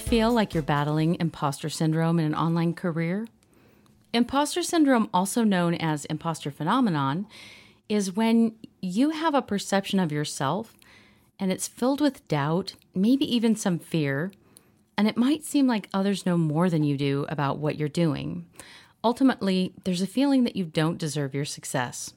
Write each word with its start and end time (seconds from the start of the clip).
Feel 0.00 0.32
like 0.32 0.54
you're 0.54 0.62
battling 0.62 1.16
imposter 1.20 1.68
syndrome 1.68 2.18
in 2.18 2.24
an 2.24 2.34
online 2.34 2.74
career? 2.74 3.28
Imposter 4.12 4.62
syndrome, 4.62 5.08
also 5.14 5.44
known 5.44 5.74
as 5.74 6.04
imposter 6.06 6.50
phenomenon, 6.50 7.28
is 7.88 8.16
when 8.16 8.54
you 8.80 9.10
have 9.10 9.34
a 9.34 9.42
perception 9.42 10.00
of 10.00 10.10
yourself 10.10 10.74
and 11.38 11.52
it's 11.52 11.68
filled 11.68 12.00
with 12.00 12.26
doubt, 12.28 12.74
maybe 12.94 13.24
even 13.32 13.54
some 13.54 13.78
fear, 13.78 14.32
and 14.96 15.06
it 15.06 15.16
might 15.16 15.44
seem 15.44 15.66
like 15.66 15.88
others 15.94 16.26
know 16.26 16.36
more 16.36 16.68
than 16.68 16.82
you 16.82 16.96
do 16.96 17.24
about 17.28 17.58
what 17.58 17.76
you're 17.76 17.88
doing. 17.88 18.46
Ultimately, 19.04 19.72
there's 19.84 20.02
a 20.02 20.06
feeling 20.06 20.44
that 20.44 20.56
you 20.56 20.64
don't 20.64 20.98
deserve 20.98 21.34
your 21.34 21.44
success. 21.44 22.14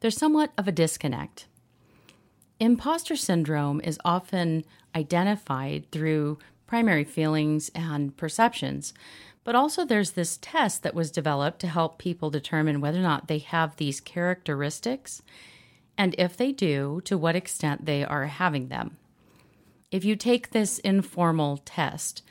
There's 0.00 0.16
somewhat 0.16 0.52
of 0.56 0.68
a 0.68 0.72
disconnect. 0.72 1.46
Imposter 2.60 3.16
syndrome 3.16 3.80
is 3.82 3.98
often 4.04 4.64
identified 4.94 5.90
through 5.90 6.38
primary 6.68 7.02
feelings 7.02 7.72
and 7.74 8.16
perceptions. 8.16 8.94
But 9.42 9.56
also, 9.56 9.84
there's 9.84 10.12
this 10.12 10.38
test 10.40 10.84
that 10.84 10.94
was 10.94 11.10
developed 11.10 11.58
to 11.60 11.66
help 11.68 11.98
people 11.98 12.30
determine 12.30 12.80
whether 12.80 13.00
or 13.00 13.02
not 13.02 13.26
they 13.26 13.38
have 13.38 13.74
these 13.76 13.98
characteristics, 14.00 15.22
and 15.96 16.14
if 16.18 16.36
they 16.36 16.52
do, 16.52 17.00
to 17.06 17.18
what 17.18 17.34
extent 17.34 17.86
they 17.86 18.04
are 18.04 18.26
having 18.26 18.68
them. 18.68 18.98
If 19.90 20.04
you 20.04 20.14
take 20.14 20.50
this 20.50 20.78
informal 20.80 21.56
test, 21.64 22.22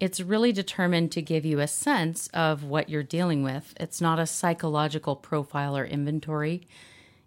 it's 0.00 0.20
really 0.20 0.50
determined 0.50 1.12
to 1.12 1.22
give 1.22 1.44
you 1.44 1.60
a 1.60 1.68
sense 1.68 2.26
of 2.28 2.64
what 2.64 2.88
you're 2.88 3.04
dealing 3.04 3.42
with. 3.44 3.74
It's 3.78 4.00
not 4.00 4.18
a 4.18 4.26
psychological 4.26 5.14
profile 5.14 5.76
or 5.76 5.84
inventory. 5.84 6.66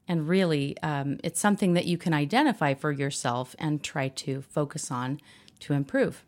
And 0.07 0.27
really, 0.27 0.77
um, 0.79 1.19
it's 1.23 1.39
something 1.39 1.73
that 1.73 1.85
you 1.85 1.97
can 1.97 2.13
identify 2.13 2.73
for 2.73 2.91
yourself 2.91 3.55
and 3.59 3.81
try 3.81 4.09
to 4.09 4.41
focus 4.41 4.91
on 4.91 5.21
to 5.61 5.73
improve. 5.73 6.23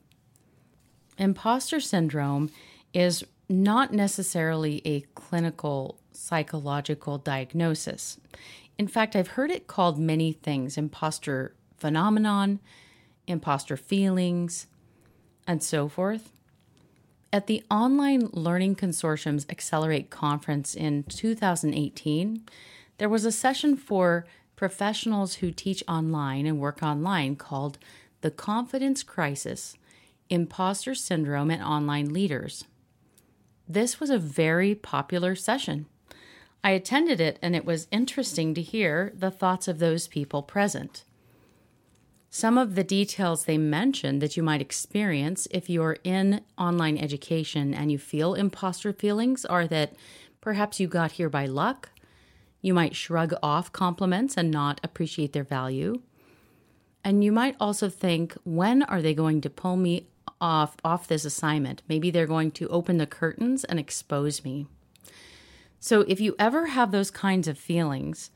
Imposter 1.18 1.80
syndrome 1.80 2.50
is 2.94 3.24
not 3.50 3.94
necessarily 3.94 4.82
a 4.86 5.02
clinical 5.16 5.98
psychological 6.12 7.18
diagnosis. 7.18 8.20
In 8.78 8.88
fact, 8.88 9.16
I've 9.16 9.30
heard 9.30 9.50
it 9.50 9.68
called 9.68 9.98
many 9.98 10.34
things 10.34 10.78
imposter 10.78 11.56
phenomenon, 11.78 12.60
imposter 13.28 13.78
feelings, 13.78 14.68
and 15.48 15.64
so 15.64 15.88
forth. 15.88 16.32
At 17.32 17.48
the 17.48 17.64
Online 17.70 18.30
Learning 18.32 18.76
Consortium's 18.76 19.46
Accelerate 19.50 20.10
conference 20.10 20.76
in 20.76 21.04
2018, 21.04 22.44
there 22.98 23.10
was 23.10 23.26
a 23.26 23.32
session 23.32 23.76
for 23.76 24.26
professionals 24.56 25.36
who 25.36 25.52
teach 25.52 25.84
online 25.88 26.46
and 26.46 26.60
work 26.60 26.82
online 26.82 27.36
called 27.36 27.78
The 28.22 28.32
Confidence 28.32 29.04
Crisis 29.04 29.78
Imposter 30.30 30.94
Syndrome 30.94 31.52
and 31.52 31.62
Online 31.62 32.12
Leaders. 32.12 32.66
This 33.68 34.00
was 34.00 34.10
a 34.10 34.18
very 34.18 34.76
popular 34.76 35.36
session. 35.36 35.88
I 36.64 36.72
attended 36.72 37.22
it 37.22 37.40
and 37.42 37.56
it 37.56 37.66
was 37.66 37.88
interesting 37.92 38.54
to 38.54 38.62
hear 38.62 39.12
the 39.16 39.32
thoughts 39.32 39.68
of 39.68 39.80
those 39.80 40.08
people 40.08 40.42
present. 40.42 41.04
Some 42.30 42.58
of 42.58 42.76
the 42.76 42.84
details 42.84 43.46
they 43.46 43.58
mentioned 43.58 44.22
that 44.22 44.36
you 44.36 44.44
might 44.44 44.62
experience 44.62 45.48
if 45.52 45.70
you're 45.70 45.98
in 46.04 46.42
online 46.58 46.98
education 46.98 47.74
and 47.74 47.92
you 47.92 47.98
feel 47.98 48.34
imposter 48.34 48.92
feelings 48.94 49.46
are 49.46 49.68
that 49.68 49.94
perhaps 50.42 50.80
you 50.80 50.88
got 50.88 51.14
here 51.14 51.30
by 51.30 51.46
luck, 51.46 51.90
you 52.62 52.74
might 52.74 52.96
shrug 52.96 53.34
off 53.42 53.72
compliments 53.72 54.36
and 54.36 54.52
not 54.52 54.80
appreciate 54.84 55.34
their 55.34 55.44
value. 55.44 56.02
And 57.04 57.24
you 57.24 57.32
might 57.32 57.56
also 57.60 57.90
think, 57.90 58.36
when 58.44 58.84
are 58.84 59.02
they 59.02 59.14
going 59.14 59.40
to 59.42 59.50
pull 59.50 59.78
me 59.78 60.08
off 60.40 60.76
off 60.84 61.08
this 61.08 61.26
assignment. 61.26 61.82
Maybe 61.88 62.12
they're 62.12 62.28
going 62.28 62.52
to 62.52 62.68
open 62.70 62.98
the 62.98 63.08
curtains 63.08 63.64
and 63.64 63.80
expose 63.80 64.44
me. 64.44 64.68
So 65.80 66.02
if 66.02 66.20
you 66.20 66.36
ever 66.40 66.68
have 66.68 66.92
those 66.92 67.12
kinds 67.12 67.48
of 67.48 67.58
feelings, 67.58 68.32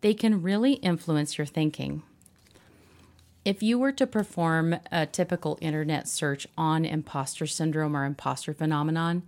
they 0.00 0.14
can 0.14 0.42
really 0.42 0.74
influence 0.74 1.38
your 1.38 1.46
thinking. 1.46 2.02
If 3.44 3.62
you 3.62 3.78
were 3.78 3.92
to 3.92 4.06
perform 4.06 4.76
a 4.92 5.06
typical 5.06 5.58
internet 5.60 6.08
search 6.08 6.46
on 6.58 6.84
imposter 6.84 7.46
syndrome 7.46 7.96
or 7.96 8.04
imposter 8.04 8.52
phenomenon, 8.52 9.22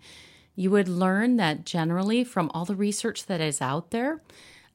you 0.55 0.71
would 0.71 0.89
learn 0.89 1.37
that 1.37 1.65
generally, 1.65 2.25
from 2.25 2.51
all 2.53 2.67
the 2.67 2.77
research 2.77 3.25
that 3.27 3.41
is 3.41 3.63
out 3.63 3.91
there, 3.91 4.21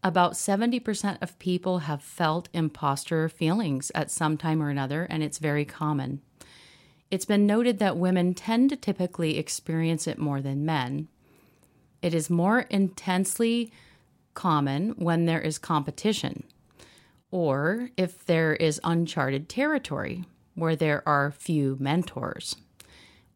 about 0.04 0.34
70% 0.34 1.18
of 1.22 1.38
people 1.40 1.80
have 1.80 2.02
felt 2.02 2.50
imposter 2.54 3.30
feelings 3.30 3.92
at 3.94 4.10
some 4.10 4.38
time 4.38 4.62
or 4.62 4.70
another, 4.70 5.04
and 5.04 5.22
it's 5.22 5.38
very 5.38 5.66
common. 5.66 6.22
It's 7.10 7.26
been 7.26 7.48
noted 7.48 7.80
that 7.80 7.98
women 7.98 8.34
tend 8.34 8.70
to 8.72 8.76
typically 8.76 9.38
experience 9.38 10.08
it 10.08 10.18
more 10.18 10.42
than 10.42 10.66
men. 10.66 11.08
It 12.02 12.14
is 12.14 12.30
more 12.30 12.62
intensely 12.62 13.72
common 14.34 14.90
when 14.98 15.26
there 15.26 15.42
is 15.42 15.58
competition, 15.58 16.44
or 17.32 17.90
if 17.98 18.26
there 18.26 18.54
is 18.56 18.82
uncharted 18.84 19.48
territory 19.48 20.26
where 20.54 20.76
there 20.76 21.08
are 21.08 21.32
few 21.32 21.78
mentors. 21.80 22.58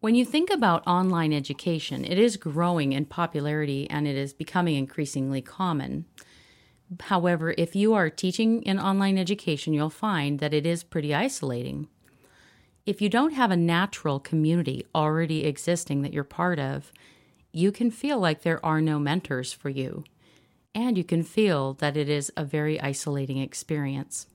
When 0.02 0.16
you 0.16 0.26
think 0.26 0.50
about 0.50 0.86
online 0.88 1.32
education, 1.32 2.04
it 2.04 2.18
is 2.18 2.36
growing 2.36 2.92
in 2.92 3.06
popularity 3.06 3.90
and 3.90 4.08
it 4.08 4.16
is 4.16 4.34
becoming 4.34 4.76
increasingly 4.76 5.42
common. 5.42 6.06
However, 7.00 7.54
if 7.58 7.76
you 7.76 7.94
are 7.94 8.10
teaching 8.10 8.64
in 8.64 8.80
online 8.80 9.18
education, 9.18 9.74
you'll 9.74 9.92
find 9.92 10.40
that 10.40 10.54
it 10.54 10.66
is 10.66 10.84
pretty 10.84 11.14
isolating 11.16 11.88
if 12.86 13.02
you 13.02 13.10
don't 13.10 13.34
have 13.34 13.52
a 13.52 13.58
natural 13.58 14.20
community 14.20 14.86
already 14.96 15.46
existing 15.46 16.02
that 16.02 16.14
you're 16.14 16.24
part 16.24 16.60
of, 16.60 16.92
you 17.52 17.72
can 17.72 17.92
feel 17.92 18.20
like 18.20 18.42
there 18.42 18.64
are 18.66 18.82
no 18.82 18.98
mentors 18.98 19.54
for 19.54 19.70
you. 19.70 20.04
And 20.74 20.98
you 20.98 21.04
can 21.04 21.24
feel 21.24 21.74
that 21.76 21.98
it 21.98 22.10
is 22.10 22.32
a 22.38 22.46
very 22.46 22.80
isolating 22.80 23.38
experience. 23.38 24.28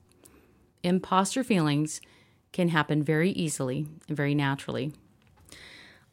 Imposter 0.83 1.43
feelings 1.43 1.99
can 2.53 2.69
happen 2.69 3.03
very 3.03 3.31
easily 3.31 3.87
and 4.07 4.15
very 4.15 4.35
naturally. 4.35 4.93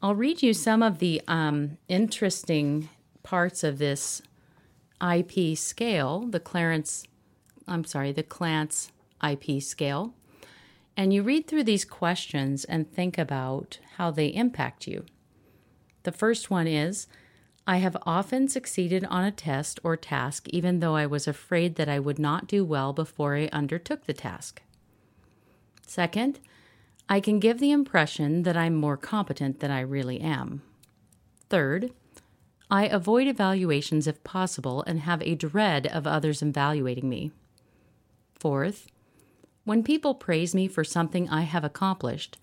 I'll 0.01 0.15
read 0.15 0.41
you 0.41 0.53
some 0.53 0.83
of 0.83 0.99
the 0.99 1.21
um, 1.27 1.77
interesting 1.87 2.89
parts 3.23 3.63
of 3.63 3.77
this 3.77 4.21
IP 5.01 5.57
scale, 5.57 6.21
the 6.21 6.39
Clarence, 6.39 7.05
I'm 7.67 7.85
sorry, 7.85 8.11
the 8.11 8.23
Clance 8.23 8.91
IP 9.23 9.61
scale. 9.61 10.13
And 10.97 11.13
you 11.13 11.23
read 11.23 11.47
through 11.47 11.65
these 11.65 11.85
questions 11.85 12.63
and 12.63 12.89
think 12.89 13.17
about 13.17 13.79
how 13.97 14.11
they 14.11 14.27
impact 14.27 14.87
you. 14.87 15.05
The 16.03 16.11
first 16.11 16.49
one 16.49 16.67
is 16.67 17.07
I 17.67 17.77
have 17.77 17.97
often 18.05 18.47
succeeded 18.47 19.05
on 19.05 19.23
a 19.23 19.31
test 19.31 19.79
or 19.83 19.97
task, 19.97 20.47
even 20.49 20.79
though 20.79 20.95
I 20.95 21.07
was 21.07 21.27
afraid 21.27 21.75
that 21.75 21.89
I 21.89 21.99
would 21.99 22.19
not 22.19 22.47
do 22.47 22.63
well 22.63 22.93
before 22.93 23.35
I 23.35 23.49
undertook 23.51 24.05
the 24.05 24.13
task. 24.13 24.61
Second, 25.85 26.39
I 27.09 27.19
can 27.19 27.39
give 27.39 27.59
the 27.59 27.71
impression 27.71 28.43
that 28.43 28.55
I'm 28.55 28.75
more 28.75 28.97
competent 28.97 29.59
than 29.59 29.71
I 29.71 29.81
really 29.81 30.21
am. 30.21 30.61
Third, 31.49 31.91
I 32.69 32.87
avoid 32.87 33.27
evaluations 33.27 34.07
if 34.07 34.23
possible 34.23 34.83
and 34.87 35.01
have 35.01 35.21
a 35.21 35.35
dread 35.35 35.87
of 35.87 36.07
others 36.07 36.41
evaluating 36.41 37.09
me. 37.09 37.31
Fourth, 38.39 38.87
when 39.65 39.83
people 39.83 40.13
praise 40.13 40.55
me 40.55 40.67
for 40.67 40.83
something 40.83 41.27
I 41.27 41.41
have 41.41 41.63
accomplished, 41.63 42.37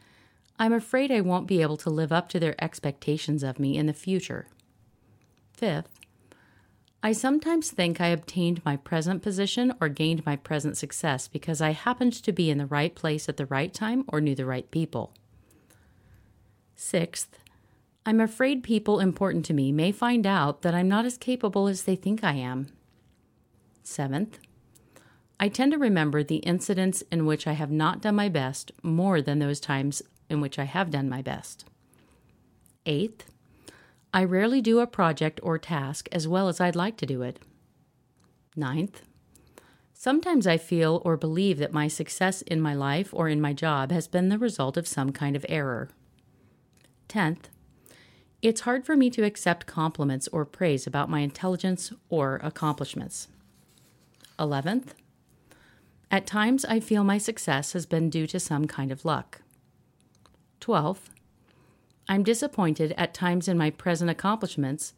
I'm 0.58 0.72
afraid 0.72 1.10
I 1.10 1.20
won't 1.20 1.46
be 1.46 1.62
able 1.62 1.76
to 1.78 1.90
live 1.90 2.12
up 2.12 2.28
to 2.30 2.40
their 2.40 2.62
expectations 2.62 3.42
of 3.42 3.58
me 3.58 3.76
in 3.76 3.86
the 3.86 3.92
future. 3.92 4.48
Fifth, 5.56 5.88
I 7.02 7.12
sometimes 7.12 7.70
think 7.70 8.00
I 8.00 8.08
obtained 8.08 8.64
my 8.64 8.76
present 8.76 9.22
position 9.22 9.72
or 9.80 9.88
gained 9.88 10.24
my 10.24 10.36
present 10.36 10.76
success 10.76 11.26
because 11.26 11.60
I 11.60 11.70
happened 11.70 12.12
to 12.12 12.32
be 12.32 12.50
in 12.50 12.58
the 12.58 12.66
right 12.66 12.94
place 12.94 13.28
at 13.28 13.36
the 13.36 13.46
right 13.46 13.72
time 13.72 14.04
or 14.06 14.20
knew 14.20 14.34
the 14.34 14.46
right 14.46 14.70
people. 14.70 15.12
Sixth, 16.76 17.38
I'm 18.04 18.20
afraid 18.20 18.62
people 18.62 19.00
important 19.00 19.44
to 19.46 19.54
me 19.54 19.72
may 19.72 19.90
find 19.90 20.26
out 20.26 20.62
that 20.62 20.74
I'm 20.74 20.88
not 20.88 21.04
as 21.04 21.16
capable 21.16 21.66
as 21.66 21.84
they 21.84 21.96
think 21.96 22.22
I 22.22 22.34
am. 22.34 22.68
Seventh, 23.82 24.38
I 25.42 25.48
tend 25.48 25.72
to 25.72 25.78
remember 25.78 26.22
the 26.22 26.36
incidents 26.36 27.02
in 27.10 27.26
which 27.26 27.48
I 27.48 27.54
have 27.54 27.72
not 27.72 28.00
done 28.00 28.14
my 28.14 28.28
best 28.28 28.70
more 28.80 29.20
than 29.20 29.40
those 29.40 29.58
times 29.58 30.00
in 30.30 30.40
which 30.40 30.56
I 30.56 30.62
have 30.62 30.92
done 30.92 31.08
my 31.08 31.20
best. 31.20 31.64
Eighth, 32.86 33.28
I 34.14 34.22
rarely 34.22 34.60
do 34.60 34.78
a 34.78 34.86
project 34.86 35.40
or 35.42 35.58
task 35.58 36.08
as 36.12 36.28
well 36.28 36.46
as 36.46 36.60
I'd 36.60 36.76
like 36.76 36.96
to 36.98 37.06
do 37.06 37.22
it. 37.22 37.40
Ninth, 38.54 39.02
sometimes 39.92 40.46
I 40.46 40.58
feel 40.58 41.02
or 41.04 41.16
believe 41.16 41.58
that 41.58 41.72
my 41.72 41.88
success 41.88 42.42
in 42.42 42.60
my 42.60 42.74
life 42.74 43.12
or 43.12 43.28
in 43.28 43.40
my 43.40 43.52
job 43.52 43.90
has 43.90 44.06
been 44.06 44.28
the 44.28 44.38
result 44.38 44.76
of 44.76 44.86
some 44.86 45.10
kind 45.10 45.34
of 45.34 45.44
error. 45.48 45.88
Tenth, 47.08 47.48
it's 48.42 48.60
hard 48.60 48.86
for 48.86 48.96
me 48.96 49.10
to 49.10 49.24
accept 49.24 49.66
compliments 49.66 50.28
or 50.28 50.44
praise 50.44 50.86
about 50.86 51.10
my 51.10 51.18
intelligence 51.18 51.92
or 52.08 52.38
accomplishments. 52.44 53.26
Eleventh, 54.38 54.94
at 56.12 56.26
times, 56.26 56.66
I 56.66 56.78
feel 56.78 57.02
my 57.02 57.16
success 57.16 57.72
has 57.72 57.86
been 57.86 58.10
due 58.10 58.26
to 58.26 58.38
some 58.38 58.66
kind 58.66 58.92
of 58.92 59.06
luck. 59.06 59.40
12th, 60.60 61.08
I'm 62.06 62.22
disappointed 62.22 62.92
at 62.98 63.14
times 63.14 63.48
in 63.48 63.56
my 63.56 63.70
present 63.70 64.10
accomplishments 64.10 64.92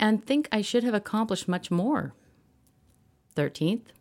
and 0.00 0.24
think 0.24 0.48
I 0.50 0.60
should 0.60 0.82
have 0.82 0.92
accomplished 0.94 1.46
much 1.46 1.70
more. 1.70 2.14
13th, 3.36 3.92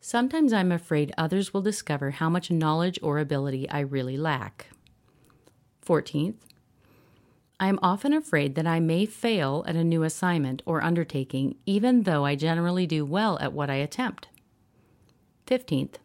sometimes 0.00 0.52
I'm 0.52 0.70
afraid 0.70 1.12
others 1.18 1.52
will 1.52 1.62
discover 1.62 2.12
how 2.12 2.30
much 2.30 2.52
knowledge 2.52 3.00
or 3.02 3.18
ability 3.18 3.68
I 3.68 3.80
really 3.80 4.16
lack. 4.16 4.68
14th, 5.84 6.36
I 7.58 7.66
am 7.66 7.80
often 7.82 8.12
afraid 8.12 8.54
that 8.54 8.66
I 8.66 8.78
may 8.78 9.06
fail 9.06 9.64
at 9.66 9.74
a 9.74 9.82
new 9.82 10.04
assignment 10.04 10.62
or 10.66 10.82
undertaking, 10.84 11.56
even 11.66 12.02
though 12.02 12.24
I 12.24 12.36
generally 12.36 12.86
do 12.86 13.04
well 13.04 13.38
at 13.40 13.52
what 13.52 13.70
I 13.70 13.76
attempt. 13.76 14.28
15th. 15.46 15.96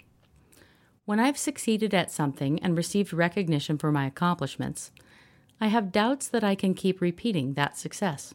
When 1.06 1.19
I've 1.19 1.38
succeeded 1.38 1.94
at 1.94 2.12
something 2.12 2.59
and 2.59 2.77
received 2.77 3.13
recognition 3.13 3.77
for 3.77 3.91
my 3.91 4.06
accomplishments, 4.06 4.91
I 5.62 5.68
have 5.68 5.91
doubts 5.91 6.27
that 6.27 6.44
I 6.44 6.56
can 6.56 6.74
keep 6.74 7.01
repeating 7.01 7.53
that 7.53 7.77
success. 7.77 8.33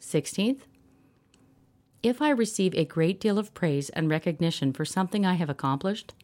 16th. 0.00 0.60
If 2.02 2.22
I 2.22 2.30
receive 2.30 2.74
a 2.74 2.84
great 2.84 3.20
deal 3.20 3.38
of 3.38 3.54
praise 3.54 3.88
and 3.90 4.10
recognition 4.10 4.72
for 4.72 4.84
something 4.84 5.26
I 5.26 5.34
have 5.34 5.50
accomplished, 5.50 6.14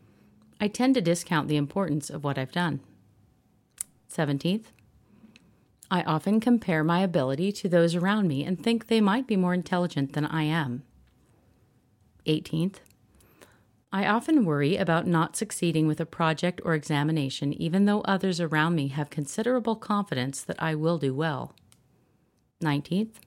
I 0.61 0.69
tend 0.69 0.95
to 0.95 1.01
discount 1.01 1.49
the 1.49 1.57
importance 1.57 2.11
of 2.11 2.25
what 2.25 2.39
I've 2.39 2.53
done. 2.53 2.81
17th. 4.11 4.67
I 5.91 6.03
often 6.03 6.41
compare 6.41 6.83
my 6.83 7.01
ability 7.01 7.53
to 7.53 7.69
those 7.69 7.95
around 7.95 8.29
me 8.29 8.45
and 8.45 8.63
think 8.63 8.87
they 8.87 9.01
might 9.01 9.27
be 9.27 9.37
more 9.37 9.53
intelligent 9.55 10.13
than 10.13 10.25
I 10.25 10.45
am. 10.45 10.83
18th. 12.27 12.77
I 13.95 14.09
often 14.09 14.45
worry 14.45 14.77
about 14.77 15.07
not 15.07 15.37
succeeding 15.37 15.87
with 15.87 16.01
a 16.01 16.05
project 16.05 16.61
or 16.65 16.75
examination, 16.75 17.53
even 17.53 17.85
though 17.85 18.01
others 18.01 18.41
around 18.41 18.75
me 18.75 18.89
have 18.89 19.09
considerable 19.09 19.77
confidence 19.77 20.43
that 20.43 20.61
I 20.61 20.75
will 20.75 20.99
do 20.99 21.15
well. 21.15 21.55
19th, 22.61 23.21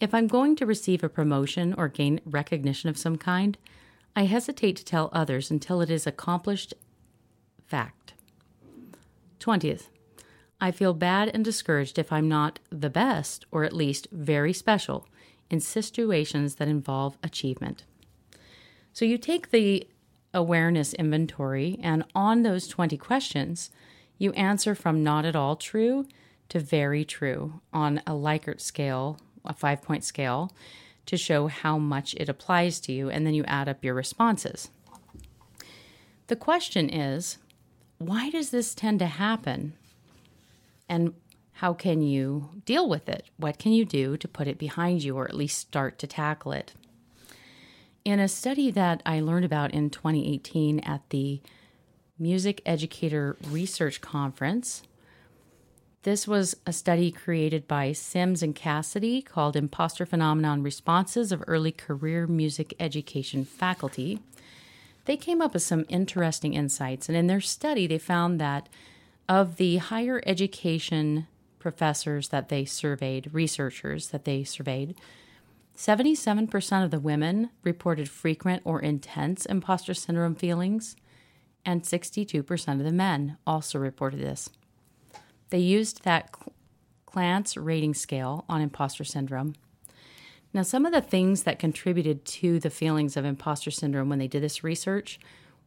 if 0.00 0.12
I'm 0.12 0.26
going 0.26 0.56
to 0.56 0.66
receive 0.66 1.04
a 1.04 1.08
promotion 1.08 1.72
or 1.74 1.86
gain 1.86 2.20
recognition 2.26 2.90
of 2.90 2.98
some 2.98 3.14
kind, 3.14 3.56
I 4.16 4.24
hesitate 4.24 4.74
to 4.74 4.84
tell 4.84 5.08
others 5.12 5.52
until 5.52 5.80
it 5.80 5.88
is 5.88 6.04
accomplished 6.04 6.74
fact. 7.64 8.14
20th, 9.38 9.84
I 10.60 10.72
feel 10.72 10.94
bad 10.94 11.30
and 11.32 11.44
discouraged 11.44 11.96
if 11.96 12.12
I'm 12.12 12.28
not 12.28 12.58
the 12.70 12.90
best, 12.90 13.46
or 13.52 13.62
at 13.62 13.72
least 13.72 14.08
very 14.10 14.52
special, 14.52 15.06
in 15.48 15.60
situations 15.60 16.56
that 16.56 16.66
involve 16.66 17.16
achievement. 17.22 17.84
So 18.92 19.04
you 19.04 19.18
take 19.18 19.50
the 19.50 19.86
awareness 20.32 20.94
inventory, 20.94 21.78
and 21.82 22.04
on 22.14 22.42
those 22.42 22.68
20 22.68 22.96
questions, 22.96 23.70
you 24.18 24.32
answer 24.32 24.74
from 24.74 25.02
not 25.02 25.24
at 25.24 25.36
all 25.36 25.56
true 25.56 26.06
to 26.50 26.60
very 26.60 27.04
true 27.04 27.60
on 27.72 27.98
a 28.06 28.12
Likert 28.12 28.60
scale, 28.60 29.18
a 29.44 29.54
five 29.54 29.82
point 29.82 30.04
scale, 30.04 30.52
to 31.06 31.16
show 31.16 31.46
how 31.48 31.78
much 31.78 32.14
it 32.14 32.28
applies 32.28 32.80
to 32.80 32.92
you, 32.92 33.08
and 33.08 33.26
then 33.26 33.34
you 33.34 33.44
add 33.44 33.68
up 33.68 33.84
your 33.84 33.94
responses. 33.94 34.70
The 36.26 36.36
question 36.36 36.88
is 36.88 37.38
why 37.98 38.30
does 38.30 38.50
this 38.50 38.74
tend 38.74 38.98
to 39.00 39.06
happen? 39.06 39.74
And 40.88 41.14
how 41.54 41.74
can 41.74 42.02
you 42.02 42.50
deal 42.64 42.88
with 42.88 43.08
it? 43.08 43.26
What 43.36 43.58
can 43.58 43.72
you 43.72 43.84
do 43.84 44.16
to 44.16 44.28
put 44.28 44.48
it 44.48 44.58
behind 44.58 45.02
you 45.02 45.16
or 45.16 45.26
at 45.26 45.34
least 45.34 45.58
start 45.58 45.98
to 45.98 46.06
tackle 46.06 46.52
it? 46.52 46.72
In 48.10 48.18
a 48.18 48.26
study 48.26 48.72
that 48.72 49.04
I 49.06 49.20
learned 49.20 49.44
about 49.44 49.70
in 49.70 49.88
2018 49.88 50.80
at 50.80 51.08
the 51.10 51.40
Music 52.18 52.60
Educator 52.66 53.36
Research 53.46 54.00
Conference, 54.00 54.82
this 56.02 56.26
was 56.26 56.56
a 56.66 56.72
study 56.72 57.12
created 57.12 57.68
by 57.68 57.92
Sims 57.92 58.42
and 58.42 58.52
Cassidy 58.52 59.22
called 59.22 59.54
Imposter 59.54 60.04
Phenomenon 60.04 60.60
Responses 60.60 61.30
of 61.30 61.44
Early 61.46 61.70
Career 61.70 62.26
Music 62.26 62.74
Education 62.80 63.44
Faculty. 63.44 64.18
They 65.04 65.16
came 65.16 65.40
up 65.40 65.54
with 65.54 65.62
some 65.62 65.84
interesting 65.88 66.54
insights, 66.54 67.08
and 67.08 67.16
in 67.16 67.28
their 67.28 67.40
study, 67.40 67.86
they 67.86 67.98
found 67.98 68.40
that 68.40 68.68
of 69.28 69.54
the 69.54 69.76
higher 69.76 70.20
education 70.26 71.28
professors 71.60 72.30
that 72.30 72.48
they 72.48 72.64
surveyed, 72.64 73.32
researchers 73.32 74.08
that 74.08 74.24
they 74.24 74.42
surveyed, 74.42 74.96
77% 75.80 76.84
of 76.84 76.90
the 76.90 77.00
women 77.00 77.48
reported 77.64 78.06
frequent 78.06 78.60
or 78.66 78.82
intense 78.82 79.46
imposter 79.46 79.94
syndrome 79.94 80.34
feelings, 80.34 80.94
and 81.64 81.82
62% 81.82 82.72
of 82.78 82.84
the 82.84 82.92
men 82.92 83.38
also 83.46 83.78
reported 83.78 84.20
this. 84.20 84.50
They 85.48 85.58
used 85.58 86.04
that 86.04 86.34
Clance 87.06 87.56
rating 87.58 87.94
scale 87.94 88.44
on 88.46 88.60
imposter 88.60 89.04
syndrome. 89.04 89.54
Now, 90.52 90.62
some 90.62 90.84
of 90.84 90.92
the 90.92 91.00
things 91.00 91.44
that 91.44 91.58
contributed 91.58 92.26
to 92.26 92.60
the 92.60 92.68
feelings 92.68 93.16
of 93.16 93.24
imposter 93.24 93.70
syndrome 93.70 94.10
when 94.10 94.18
they 94.18 94.28
did 94.28 94.42
this 94.42 94.62
research 94.62 95.18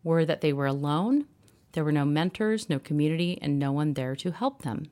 were 0.04 0.26
that 0.26 0.42
they 0.42 0.54
were 0.54 0.68
alone, 0.68 1.26
there 1.72 1.84
were 1.84 1.92
no 1.92 2.06
mentors, 2.06 2.70
no 2.70 2.78
community, 2.78 3.40
and 3.42 3.58
no 3.58 3.72
one 3.72 3.96
there 3.96 4.16
to 4.18 4.30
help 4.30 4.62
them. 4.62 4.92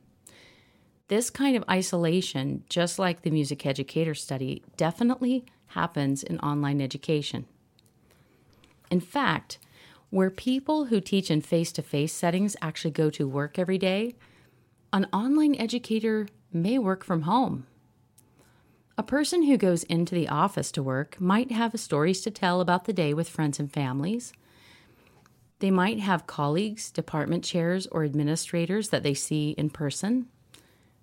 This 1.11 1.29
kind 1.29 1.57
of 1.57 1.65
isolation, 1.69 2.63
just 2.69 2.97
like 2.97 3.23
the 3.23 3.31
music 3.31 3.65
educator 3.65 4.15
study, 4.15 4.63
definitely 4.77 5.43
happens 5.67 6.23
in 6.23 6.39
online 6.39 6.79
education. 6.79 7.47
In 8.89 9.01
fact, 9.01 9.59
where 10.09 10.29
people 10.29 10.85
who 10.85 11.01
teach 11.01 11.29
in 11.29 11.41
face 11.41 11.73
to 11.73 11.81
face 11.81 12.13
settings 12.13 12.55
actually 12.61 12.91
go 12.91 13.09
to 13.09 13.27
work 13.27 13.59
every 13.59 13.77
day, 13.77 14.15
an 14.93 15.05
online 15.11 15.53
educator 15.55 16.29
may 16.53 16.79
work 16.79 17.03
from 17.03 17.23
home. 17.23 17.67
A 18.97 19.03
person 19.03 19.43
who 19.43 19.57
goes 19.57 19.83
into 19.83 20.15
the 20.15 20.29
office 20.29 20.71
to 20.71 20.81
work 20.81 21.19
might 21.19 21.51
have 21.51 21.77
stories 21.77 22.21
to 22.21 22.31
tell 22.31 22.61
about 22.61 22.85
the 22.85 22.93
day 22.93 23.13
with 23.13 23.27
friends 23.27 23.59
and 23.59 23.69
families. 23.69 24.31
They 25.59 25.71
might 25.71 25.99
have 25.99 26.25
colleagues, 26.25 26.89
department 26.89 27.43
chairs, 27.43 27.85
or 27.87 28.05
administrators 28.05 28.91
that 28.91 29.03
they 29.03 29.13
see 29.13 29.49
in 29.57 29.71
person. 29.71 30.29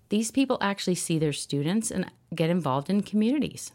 These 0.09 0.31
people 0.31 0.59
actually 0.61 0.95
see 0.95 1.19
their 1.19 1.33
students 1.33 1.91
and 1.91 2.11
get 2.35 2.49
involved 2.49 2.89
in 2.89 3.03
communities. 3.03 3.73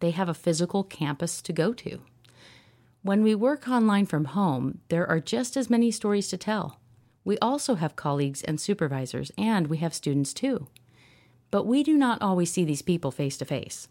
They 0.00 0.10
have 0.10 0.28
a 0.28 0.34
physical 0.34 0.84
campus 0.84 1.40
to 1.42 1.52
go 1.52 1.72
to. 1.74 2.00
When 3.02 3.22
we 3.22 3.34
work 3.34 3.68
online 3.68 4.06
from 4.06 4.26
home, 4.26 4.78
there 4.88 5.08
are 5.08 5.20
just 5.20 5.56
as 5.56 5.70
many 5.70 5.90
stories 5.90 6.28
to 6.28 6.36
tell. 6.36 6.78
We 7.24 7.38
also 7.38 7.76
have 7.76 7.96
colleagues 7.96 8.42
and 8.42 8.60
supervisors, 8.60 9.32
and 9.38 9.68
we 9.68 9.78
have 9.78 9.94
students 9.94 10.34
too. 10.34 10.66
But 11.50 11.66
we 11.66 11.82
do 11.82 11.96
not 11.96 12.20
always 12.20 12.52
see 12.52 12.64
these 12.64 12.82
people 12.82 13.10
face 13.10 13.38
to 13.38 13.44
face, 13.44 13.88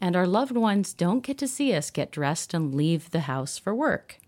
and 0.00 0.16
our 0.16 0.26
loved 0.26 0.56
ones 0.56 0.94
don't 0.94 1.22
get 1.24 1.38
to 1.38 1.48
see 1.48 1.74
us 1.74 1.90
get 1.90 2.10
dressed 2.10 2.54
and 2.54 2.74
leave 2.74 3.10
the 3.10 3.20
house 3.20 3.58
for 3.58 3.74
work. 3.74 4.18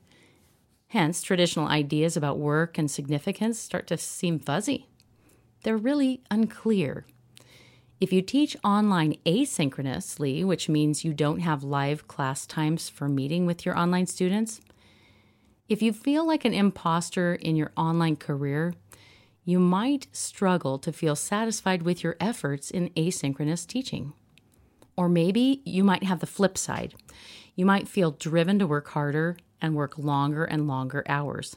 Hence, 0.88 1.23
traditional 1.23 1.69
ideas 1.69 2.16
about 2.16 2.38
work 2.38 2.76
and 2.76 2.90
significance 2.90 3.59
start 3.59 3.87
to 3.87 3.97
seem 3.97 4.38
fuzzy 4.38 4.89
they're 5.62 5.76
really 5.76 6.23
unclear. 6.31 7.05
If 8.00 8.12
you 8.12 8.23
teach 8.23 8.57
online 8.64 9.17
asynchronously, 9.26 10.45
which 10.45 10.69
means 10.69 11.05
you 11.05 11.12
don't 11.12 11.40
have 11.40 11.62
live 11.62 12.09
class 12.09 12.47
times 12.47 12.88
for 12.88 13.09
meeting 13.09 13.45
with 13.45 13.67
your 13.67 13.79
online 13.79 14.07
students, 14.07 14.61
if 15.69 15.83
you 15.83 15.93
feel 15.93 16.26
like 16.26 16.45
an 16.45 16.55
imposter 16.55 17.35
in 17.35 17.57
your 17.57 17.73
online 17.76 18.17
career, 18.17 18.75
you 19.45 19.59
might 19.59 20.09
struggle 20.12 20.79
to 20.79 20.93
feel 20.93 21.14
satisfied 21.14 21.83
with 21.83 22.02
your 22.02 22.17
efforts 22.19 22.71
in 22.71 22.88
asynchronous 22.90 23.67
teaching. 23.67 24.12
Or 24.97 25.09
maybe 25.09 25.62
you 25.64 25.85
might 25.85 26.02
have 26.05 26.21
the 26.21 26.26
flip 26.26 26.59
side. 26.59 26.95
You 27.55 27.67
might 27.67 27.88
feel 27.88 28.12
driven 28.12 28.59
to 28.59 28.67
work 28.67 28.88
harder 28.88 29.37
and 29.61 29.75
work 29.75 29.99
longer 29.99 30.45
and 30.45 30.67
longer 30.67 31.05
hours. 31.07 31.57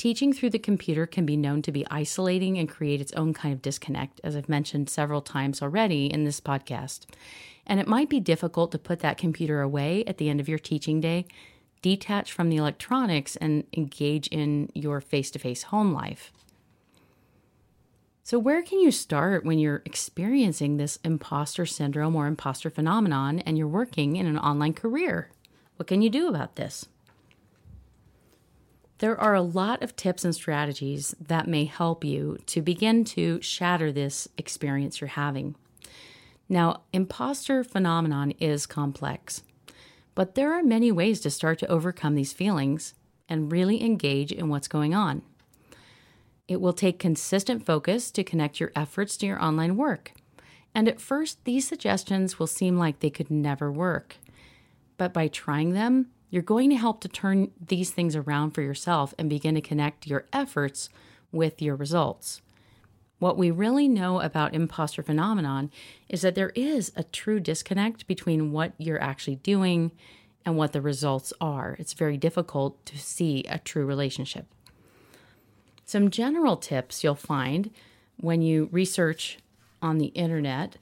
Teaching 0.00 0.32
through 0.32 0.48
the 0.48 0.58
computer 0.58 1.04
can 1.04 1.26
be 1.26 1.36
known 1.36 1.60
to 1.60 1.70
be 1.70 1.86
isolating 1.90 2.56
and 2.56 2.66
create 2.66 3.02
its 3.02 3.12
own 3.12 3.34
kind 3.34 3.52
of 3.52 3.60
disconnect, 3.60 4.18
as 4.24 4.34
I've 4.34 4.48
mentioned 4.48 4.88
several 4.88 5.20
times 5.20 5.60
already 5.60 6.06
in 6.06 6.24
this 6.24 6.40
podcast. 6.40 7.04
And 7.66 7.78
it 7.78 7.86
might 7.86 8.08
be 8.08 8.18
difficult 8.18 8.72
to 8.72 8.78
put 8.78 9.00
that 9.00 9.18
computer 9.18 9.60
away 9.60 10.02
at 10.06 10.16
the 10.16 10.30
end 10.30 10.40
of 10.40 10.48
your 10.48 10.58
teaching 10.58 11.02
day, 11.02 11.26
detach 11.82 12.32
from 12.32 12.48
the 12.48 12.56
electronics, 12.56 13.36
and 13.36 13.64
engage 13.76 14.26
in 14.28 14.70
your 14.72 15.02
face 15.02 15.30
to 15.32 15.38
face 15.38 15.64
home 15.64 15.92
life. 15.92 16.32
So, 18.22 18.38
where 18.38 18.62
can 18.62 18.80
you 18.80 18.92
start 18.92 19.44
when 19.44 19.58
you're 19.58 19.82
experiencing 19.84 20.78
this 20.78 20.98
imposter 21.04 21.66
syndrome 21.66 22.16
or 22.16 22.26
imposter 22.26 22.70
phenomenon 22.70 23.40
and 23.40 23.58
you're 23.58 23.68
working 23.68 24.16
in 24.16 24.24
an 24.24 24.38
online 24.38 24.72
career? 24.72 25.28
What 25.76 25.88
can 25.88 26.00
you 26.00 26.08
do 26.08 26.26
about 26.26 26.56
this? 26.56 26.86
There 29.00 29.18
are 29.18 29.34
a 29.34 29.40
lot 29.40 29.82
of 29.82 29.96
tips 29.96 30.26
and 30.26 30.34
strategies 30.34 31.14
that 31.18 31.48
may 31.48 31.64
help 31.64 32.04
you 32.04 32.36
to 32.46 32.60
begin 32.60 33.04
to 33.06 33.40
shatter 33.40 33.90
this 33.90 34.28
experience 34.36 35.00
you're 35.00 35.08
having. 35.08 35.56
Now, 36.50 36.82
imposter 36.92 37.64
phenomenon 37.64 38.32
is 38.32 38.66
complex, 38.66 39.42
but 40.14 40.34
there 40.34 40.52
are 40.52 40.62
many 40.62 40.92
ways 40.92 41.20
to 41.20 41.30
start 41.30 41.58
to 41.60 41.66
overcome 41.68 42.14
these 42.14 42.34
feelings 42.34 42.92
and 43.26 43.50
really 43.50 43.82
engage 43.82 44.32
in 44.32 44.50
what's 44.50 44.68
going 44.68 44.94
on. 44.94 45.22
It 46.46 46.60
will 46.60 46.74
take 46.74 46.98
consistent 46.98 47.64
focus 47.64 48.10
to 48.10 48.22
connect 48.22 48.60
your 48.60 48.70
efforts 48.76 49.16
to 49.18 49.26
your 49.26 49.42
online 49.42 49.78
work. 49.78 50.12
And 50.74 50.86
at 50.86 51.00
first, 51.00 51.42
these 51.46 51.66
suggestions 51.66 52.38
will 52.38 52.46
seem 52.46 52.76
like 52.76 53.00
they 53.00 53.08
could 53.08 53.30
never 53.30 53.72
work. 53.72 54.16
But 54.98 55.14
by 55.14 55.28
trying 55.28 55.70
them, 55.70 56.08
you're 56.30 56.42
going 56.42 56.70
to 56.70 56.76
help 56.76 57.00
to 57.00 57.08
turn 57.08 57.50
these 57.60 57.90
things 57.90 58.14
around 58.14 58.52
for 58.52 58.62
yourself 58.62 59.12
and 59.18 59.28
begin 59.28 59.54
to 59.56 59.60
connect 59.60 60.06
your 60.06 60.26
efforts 60.32 60.88
with 61.32 61.60
your 61.60 61.76
results. 61.76 62.40
What 63.18 63.36
we 63.36 63.50
really 63.50 63.86
know 63.86 64.20
about 64.20 64.54
imposter 64.54 65.02
phenomenon 65.02 65.70
is 66.08 66.22
that 66.22 66.34
there 66.34 66.52
is 66.54 66.90
a 66.96 67.02
true 67.04 67.38
disconnect 67.38 68.06
between 68.06 68.52
what 68.52 68.72
you're 68.78 69.02
actually 69.02 69.36
doing 69.36 69.92
and 70.44 70.56
what 70.56 70.72
the 70.72 70.80
results 70.80 71.32
are. 71.40 71.76
It's 71.78 71.92
very 71.92 72.16
difficult 72.16 72.84
to 72.86 72.98
see 72.98 73.44
a 73.48 73.58
true 73.58 73.84
relationship. 73.84 74.46
Some 75.84 76.10
general 76.10 76.56
tips 76.56 77.04
you'll 77.04 77.14
find 77.14 77.70
when 78.18 78.40
you 78.40 78.68
research 78.72 79.38
on 79.82 79.98
the 79.98 80.06
internet 80.06 80.76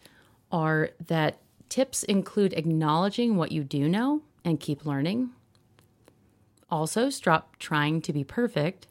are 0.52 0.90
that 1.06 1.38
tips 1.68 2.02
include 2.04 2.52
acknowledging 2.52 3.36
what 3.36 3.50
you 3.50 3.64
do 3.64 3.88
know 3.88 4.22
and 4.44 4.60
keep 4.60 4.86
learning, 4.86 5.30
also, 6.70 7.08
stop 7.08 7.56
trying 7.58 8.02
to 8.02 8.12
be 8.12 8.24
perfect. 8.24 8.86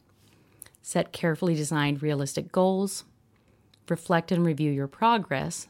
Set 0.82 1.12
carefully 1.12 1.54
designed 1.54 2.02
realistic 2.02 2.52
goals. 2.52 3.04
Reflect 3.88 4.32
and 4.32 4.46
review 4.46 4.72
your 4.72 4.88
progress. 4.88 5.68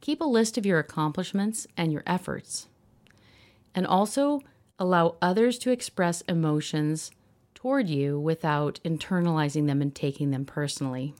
Keep 0.00 0.20
a 0.20 0.24
list 0.24 0.58
of 0.58 0.66
your 0.66 0.78
accomplishments 0.78 1.66
and 1.76 1.92
your 1.92 2.02
efforts. 2.06 2.68
And 3.74 3.86
also, 3.86 4.40
allow 4.78 5.16
others 5.22 5.58
to 5.58 5.70
express 5.70 6.22
emotions 6.22 7.10
toward 7.54 7.88
you 7.88 8.18
without 8.18 8.80
internalizing 8.84 9.66
them 9.66 9.80
and 9.80 9.94
taking 9.94 10.30
them 10.30 10.44
personally. 10.44 11.14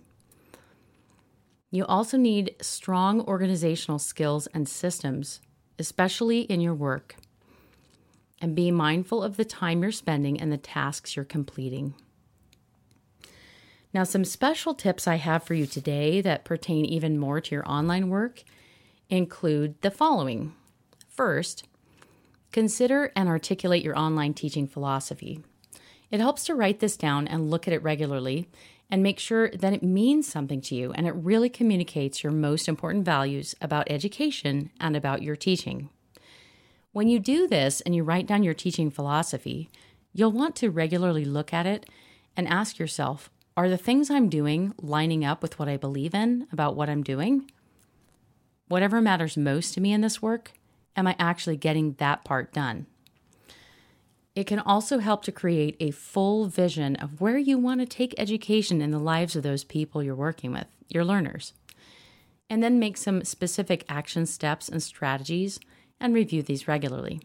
You 1.71 1.85
also 1.87 2.17
need 2.17 2.55
strong 2.61 3.21
organizational 3.23 3.99
skills 3.99 4.47
and 4.49 4.69
systems, 4.69 5.41
especially 5.79 6.41
in 6.41 6.61
your 6.61 6.75
work 6.75 7.17
and 8.41 8.55
be 8.55 8.71
mindful 8.71 9.23
of 9.23 9.37
the 9.37 9.45
time 9.45 9.83
you're 9.83 9.93
spending 9.93 10.41
and 10.41 10.53
the 10.53 10.57
tasks 10.57 11.17
you're 11.17 11.25
completing. 11.25 11.95
Now, 13.95 14.05
some 14.05 14.25
special 14.25 14.75
tips 14.75 15.09
I 15.09 15.17
have 15.17 15.43
for 15.43 15.55
you 15.55 15.67
today 15.67 16.21
that 16.21 16.45
pertain 16.45 16.85
even 16.85 17.19
more 17.19 17.41
to 17.41 17.55
your 17.55 17.67
online 17.67 18.11
work 18.11 18.43
include 19.09 19.81
the 19.81 19.91
following. 19.91 20.55
First, 21.09 21.67
consider 22.53 23.11
and 23.17 23.29
articulate 23.29 23.83
your 23.83 23.99
online 23.99 24.35
teaching 24.35 24.67
philosophy. 24.67 25.41
It 26.11 26.21
helps 26.21 26.45
to 26.45 26.55
write 26.55 26.81
this 26.81 26.97
down 26.97 27.27
and 27.27 27.51
look 27.51 27.67
at 27.67 27.73
it 27.73 27.83
regularly 27.83 28.49
and 28.91 29.03
make 29.03 29.19
sure 29.19 29.51
that 29.51 29.73
it 29.73 29.83
means 29.83 30.29
something 30.29 30.61
to 30.61 30.75
you 30.75 30.93
and 30.93 31.07
it 31.07 31.13
really 31.13 31.49
communicates 31.49 32.23
your 32.23 32.33
most 32.33 32.69
important 32.69 33.05
values 33.05 33.55
about 33.61 33.91
education 33.91 34.71
and 34.79 34.95
about 34.95 35.23
your 35.23 35.37
teaching. 35.37 35.89
When 36.97 37.09
you 37.09 37.19
do 37.19 37.47
this 37.47 37.83
and 37.83 37.95
you 37.95 38.05
write 38.05 38.27
down 38.27 38.43
your 38.43 38.55
teaching 38.55 38.91
philosophy, 38.91 39.69
you'll 40.15 40.33
want 40.33 40.57
to 40.57 40.71
regularly 40.71 41.27
look 41.27 41.53
at 41.53 41.67
it 41.67 41.85
and 42.35 42.49
ask 42.49 42.79
yourself 42.79 43.29
are 43.55 43.69
the 43.69 43.77
things 43.77 44.09
I'm 44.09 44.31
doing 44.31 44.73
lining 44.81 45.23
up 45.23 45.43
with 45.43 45.59
what 45.59 45.69
I 45.69 45.77
believe 45.77 46.15
in 46.15 46.47
about 46.51 46.75
what 46.75 46.89
I'm 46.89 47.03
doing? 47.03 47.51
Whatever 48.69 49.03
matters 49.03 49.37
most 49.37 49.75
to 49.75 49.81
me 49.83 49.93
in 49.93 50.01
this 50.01 50.23
work, 50.23 50.53
am 50.97 51.07
I 51.07 51.15
actually 51.19 51.59
getting 51.59 51.93
that 51.99 52.25
part 52.25 52.55
done? 52.55 52.87
It 54.35 54.47
can 54.47 54.61
also 54.61 54.99
help 54.99 55.23
to 55.25 55.33
create 55.33 55.77
a 55.79 55.91
full 55.91 56.47
vision 56.47 56.97
of 56.97 57.21
where 57.21 57.37
you 57.37 57.59
want 57.59 57.81
to 57.81 57.87
take 57.87 58.15
education 58.17 58.81
in 58.81 58.91
the 58.91 58.99
lives 58.99 59.37
of 59.37 59.43
those 59.43 59.65
people 59.65 60.03
you're 60.03 60.15
working 60.15 60.51
with, 60.51 60.69
your 60.89 61.05
learners. 61.05 61.53
And 62.49 62.63
then 62.63 62.79
make 62.79 62.97
some 62.97 63.23
specific 63.23 63.85
action 63.87 64.25
steps 64.25 64.67
and 64.67 64.83
strategies 64.83 65.61
and 66.01 66.15
review 66.15 66.43
these 66.43 66.69
regularly. 66.69 67.21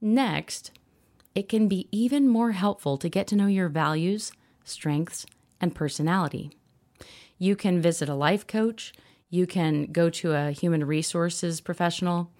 Next, 0.00 0.72
it 1.34 1.48
can 1.48 1.68
be 1.68 1.88
even 1.90 2.28
more 2.28 2.52
helpful 2.52 2.98
to 2.98 3.08
get 3.08 3.26
to 3.28 3.36
know 3.36 3.46
your 3.46 3.68
values, 3.68 4.32
strengths, 4.64 5.24
and 5.60 5.74
personality. 5.74 6.50
You 7.38 7.56
can 7.56 7.80
visit 7.80 8.08
a 8.08 8.14
life 8.14 8.46
coach, 8.46 8.92
you 9.30 9.46
can 9.46 9.86
go 9.86 10.10
to 10.10 10.32
a 10.32 10.50
human 10.50 10.84
resources 10.84 11.60
professional, 11.60 12.30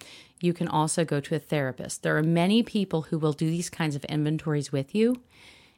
you 0.41 0.53
can 0.53 0.67
also 0.67 1.05
go 1.05 1.19
to 1.21 1.35
a 1.35 1.39
therapist. 1.39 2.03
There 2.03 2.17
are 2.17 2.23
many 2.23 2.61
people 2.61 3.03
who 3.03 3.17
will 3.17 3.33
do 3.33 3.49
these 3.49 3.69
kinds 3.69 3.95
of 3.95 4.05
inventories 4.05 4.71
with 4.71 4.93
you, 4.93 5.21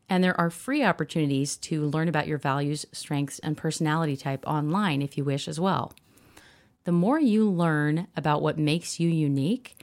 and 0.10 0.24
there 0.24 0.39
are 0.39 0.50
free 0.50 0.84
opportunities 0.84 1.55
to 1.57 1.86
learn 1.86 2.10
about 2.10 2.27
your 2.27 2.38
values, 2.38 2.86
strengths, 2.91 3.39
and 3.39 3.55
personality 3.55 4.17
type 4.17 4.43
online 4.45 5.01
if 5.01 5.17
you 5.17 5.24
wish 5.24 5.48
as 5.48 5.60
well 5.60 5.93
the 6.85 6.91
more 6.91 7.19
you 7.19 7.49
learn 7.49 8.07
about 8.15 8.41
what 8.41 8.57
makes 8.57 8.99
you 8.99 9.09
unique, 9.09 9.75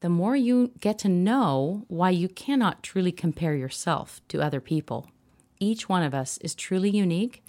the 0.00 0.08
more 0.08 0.36
you 0.36 0.70
get 0.78 0.98
to 1.00 1.08
know 1.08 1.84
why 1.88 2.10
you 2.10 2.28
cannot 2.28 2.82
truly 2.82 3.10
compare 3.10 3.54
yourself 3.54 4.20
to 4.28 4.40
other 4.40 4.60
people. 4.60 5.10
Each 5.58 5.88
one 5.88 6.02
of 6.02 6.14
us 6.14 6.38
is 6.38 6.54
truly 6.54 6.90
unique, 6.90 7.44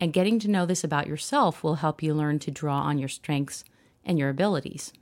and 0.00 0.12
getting 0.12 0.38
to 0.38 0.50
know 0.50 0.64
this 0.64 0.82
about 0.82 1.06
yourself 1.06 1.62
will 1.62 1.76
help 1.76 2.02
you 2.02 2.14
learn 2.14 2.38
to 2.40 2.50
draw 2.50 2.80
on 2.80 2.98
your 2.98 3.08
strengths 3.08 3.64
and 4.04 4.18
your 4.18 4.30
abilities. 4.30 4.92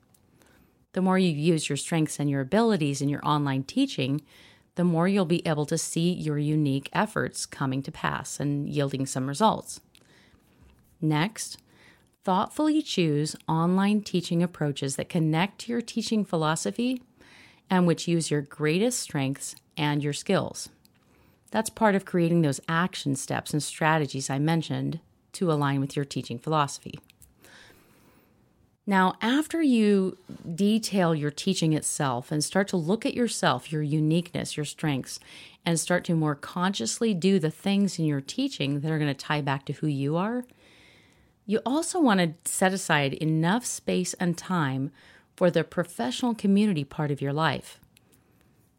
The 0.93 1.03
more 1.03 1.19
you 1.19 1.31
use 1.31 1.69
your 1.69 1.77
strengths 1.77 2.19
and 2.19 2.29
your 2.29 2.41
abilities 2.41 3.01
in 3.01 3.09
your 3.09 3.25
online 3.25 3.63
teaching, 3.63 4.23
the 4.75 4.85
more 4.85 5.07
you'll 5.07 5.25
be 5.27 5.47
able 5.47 5.67
to 5.67 5.79
see 5.79 6.11
your 6.11 6.39
unique 6.39 6.89
efforts 6.93 7.47
coming 7.47 7.83
to 7.83 7.93
pass 7.93 8.41
and 8.41 8.69
yielding 8.69 9.07
some 9.07 9.29
results. 9.29 9.81
Next, 11.01 11.59
thoughtfully 12.25 12.83
choose 12.83 13.37
online 13.49 14.03
teaching 14.03 14.43
approaches 14.43 14.97
that 14.97 15.09
connect 15.09 15.61
to 15.61 15.73
your 15.73 15.81
teaching 15.81 16.25
philosophy 16.25 17.03
and 17.69 17.87
which 17.87 18.09
use 18.09 18.31
your 18.31 18.43
greatest 18.43 19.01
strengths 19.01 19.55
and 19.77 20.03
your 20.03 20.13
skills. 20.13 20.69
That's 21.51 21.71
part 21.71 21.95
of 21.95 22.05
creating 22.05 22.43
those 22.43 22.61
action 22.69 23.17
steps 23.17 23.53
and 23.53 23.63
strategies 23.63 24.31
I 24.31 24.39
mentioned 24.39 25.01
to 25.33 25.51
align 25.51 25.81
with 25.81 25.97
your 25.97 26.05
teaching 26.05 26.39
philosophy. 26.39 26.99
Now, 28.87 29.15
after 29.21 29.63
you 29.63 30.19
detail 30.55 31.15
your 31.15 31.31
teaching 31.31 31.75
itself 31.75 32.33
and 32.33 32.43
start 32.43 32.67
to 32.69 32.77
look 32.77 33.07
at 33.07 33.15
yourself, 33.15 33.71
your 33.71 33.83
uniqueness, 33.83 34.57
your 34.57 34.65
strengths, 34.65 35.21
and 35.65 35.79
start 35.79 36.05
to 36.05 36.15
more 36.15 36.35
consciously 36.35 37.15
do 37.15 37.39
the 37.39 37.51
things 37.51 37.99
in 37.99 38.05
your 38.05 38.21
teaching 38.21 38.81
that 38.81 38.91
are 38.91 38.99
going 38.99 39.13
to 39.13 39.15
tie 39.15 39.43
back 39.43 39.65
to 39.67 39.75
who 39.75 39.87
you 39.87 40.17
are, 40.17 40.45
you 41.51 41.61
also 41.67 42.01
want 42.01 42.21
to 42.21 42.49
set 42.49 42.73
aside 42.73 43.13
enough 43.15 43.67
space 43.67 44.15
and 44.15 44.39
time 44.39 44.93
for 45.35 45.51
the 45.51 45.65
professional 45.65 46.33
community 46.33 46.85
part 46.85 47.11
of 47.11 47.21
your 47.21 47.33
life. 47.33 47.81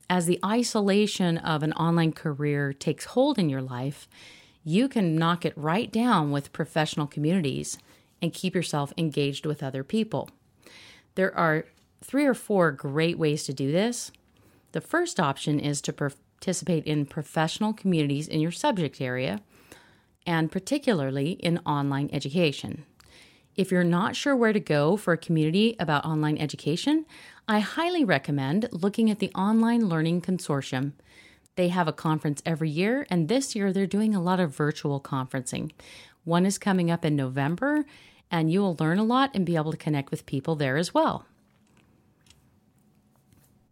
As 0.09 0.25
the 0.25 0.39
isolation 0.45 1.37
of 1.37 1.63
an 1.63 1.73
online 1.73 2.13
career 2.13 2.71
takes 2.71 3.03
hold 3.03 3.37
in 3.37 3.49
your 3.49 3.61
life, 3.61 4.07
you 4.63 4.87
can 4.87 5.17
knock 5.17 5.43
it 5.43 5.51
right 5.57 5.91
down 5.91 6.31
with 6.31 6.53
professional 6.53 7.07
communities 7.07 7.77
and 8.21 8.33
keep 8.33 8.55
yourself 8.55 8.93
engaged 8.97 9.45
with 9.45 9.61
other 9.61 9.83
people. 9.83 10.29
There 11.15 11.35
are 11.37 11.65
three 12.01 12.25
or 12.25 12.33
four 12.33 12.71
great 12.71 13.17
ways 13.19 13.43
to 13.47 13.53
do 13.53 13.73
this. 13.73 14.13
The 14.71 14.79
first 14.79 15.19
option 15.19 15.59
is 15.59 15.81
to 15.81 15.91
participate 15.91 16.85
in 16.85 17.05
professional 17.05 17.73
communities 17.73 18.29
in 18.29 18.39
your 18.39 18.51
subject 18.51 19.01
area 19.01 19.41
and 20.25 20.51
particularly 20.51 21.31
in 21.31 21.59
online 21.59 22.09
education. 22.13 22.85
If 23.55 23.71
you're 23.71 23.83
not 23.83 24.15
sure 24.15 24.35
where 24.35 24.53
to 24.53 24.59
go 24.59 24.95
for 24.95 25.13
a 25.13 25.17
community 25.17 25.75
about 25.77 26.05
online 26.05 26.37
education, 26.37 27.05
I 27.47 27.59
highly 27.59 28.05
recommend 28.05 28.69
looking 28.71 29.09
at 29.09 29.19
the 29.19 29.31
Online 29.35 29.89
Learning 29.89 30.21
Consortium. 30.21 30.93
They 31.55 31.67
have 31.67 31.87
a 31.87 31.93
conference 31.93 32.41
every 32.45 32.69
year, 32.69 33.05
and 33.09 33.27
this 33.27 33.55
year 33.55 33.73
they're 33.73 33.85
doing 33.85 34.15
a 34.15 34.21
lot 34.21 34.39
of 34.39 34.55
virtual 34.55 35.01
conferencing. 35.01 35.71
One 36.23 36.45
is 36.45 36.57
coming 36.57 36.89
up 36.89 37.03
in 37.03 37.15
November, 37.15 37.83
and 38.31 38.49
you 38.49 38.61
will 38.61 38.77
learn 38.79 38.99
a 38.99 39.03
lot 39.03 39.31
and 39.33 39.45
be 39.45 39.57
able 39.57 39.71
to 39.71 39.77
connect 39.77 40.11
with 40.11 40.25
people 40.25 40.55
there 40.55 40.77
as 40.77 40.93
well. 40.93 41.25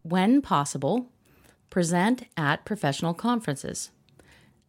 When 0.04 0.42
possible, 0.42 1.08
present 1.70 2.24
at 2.36 2.66
professional 2.66 3.14
conferences. 3.14 3.92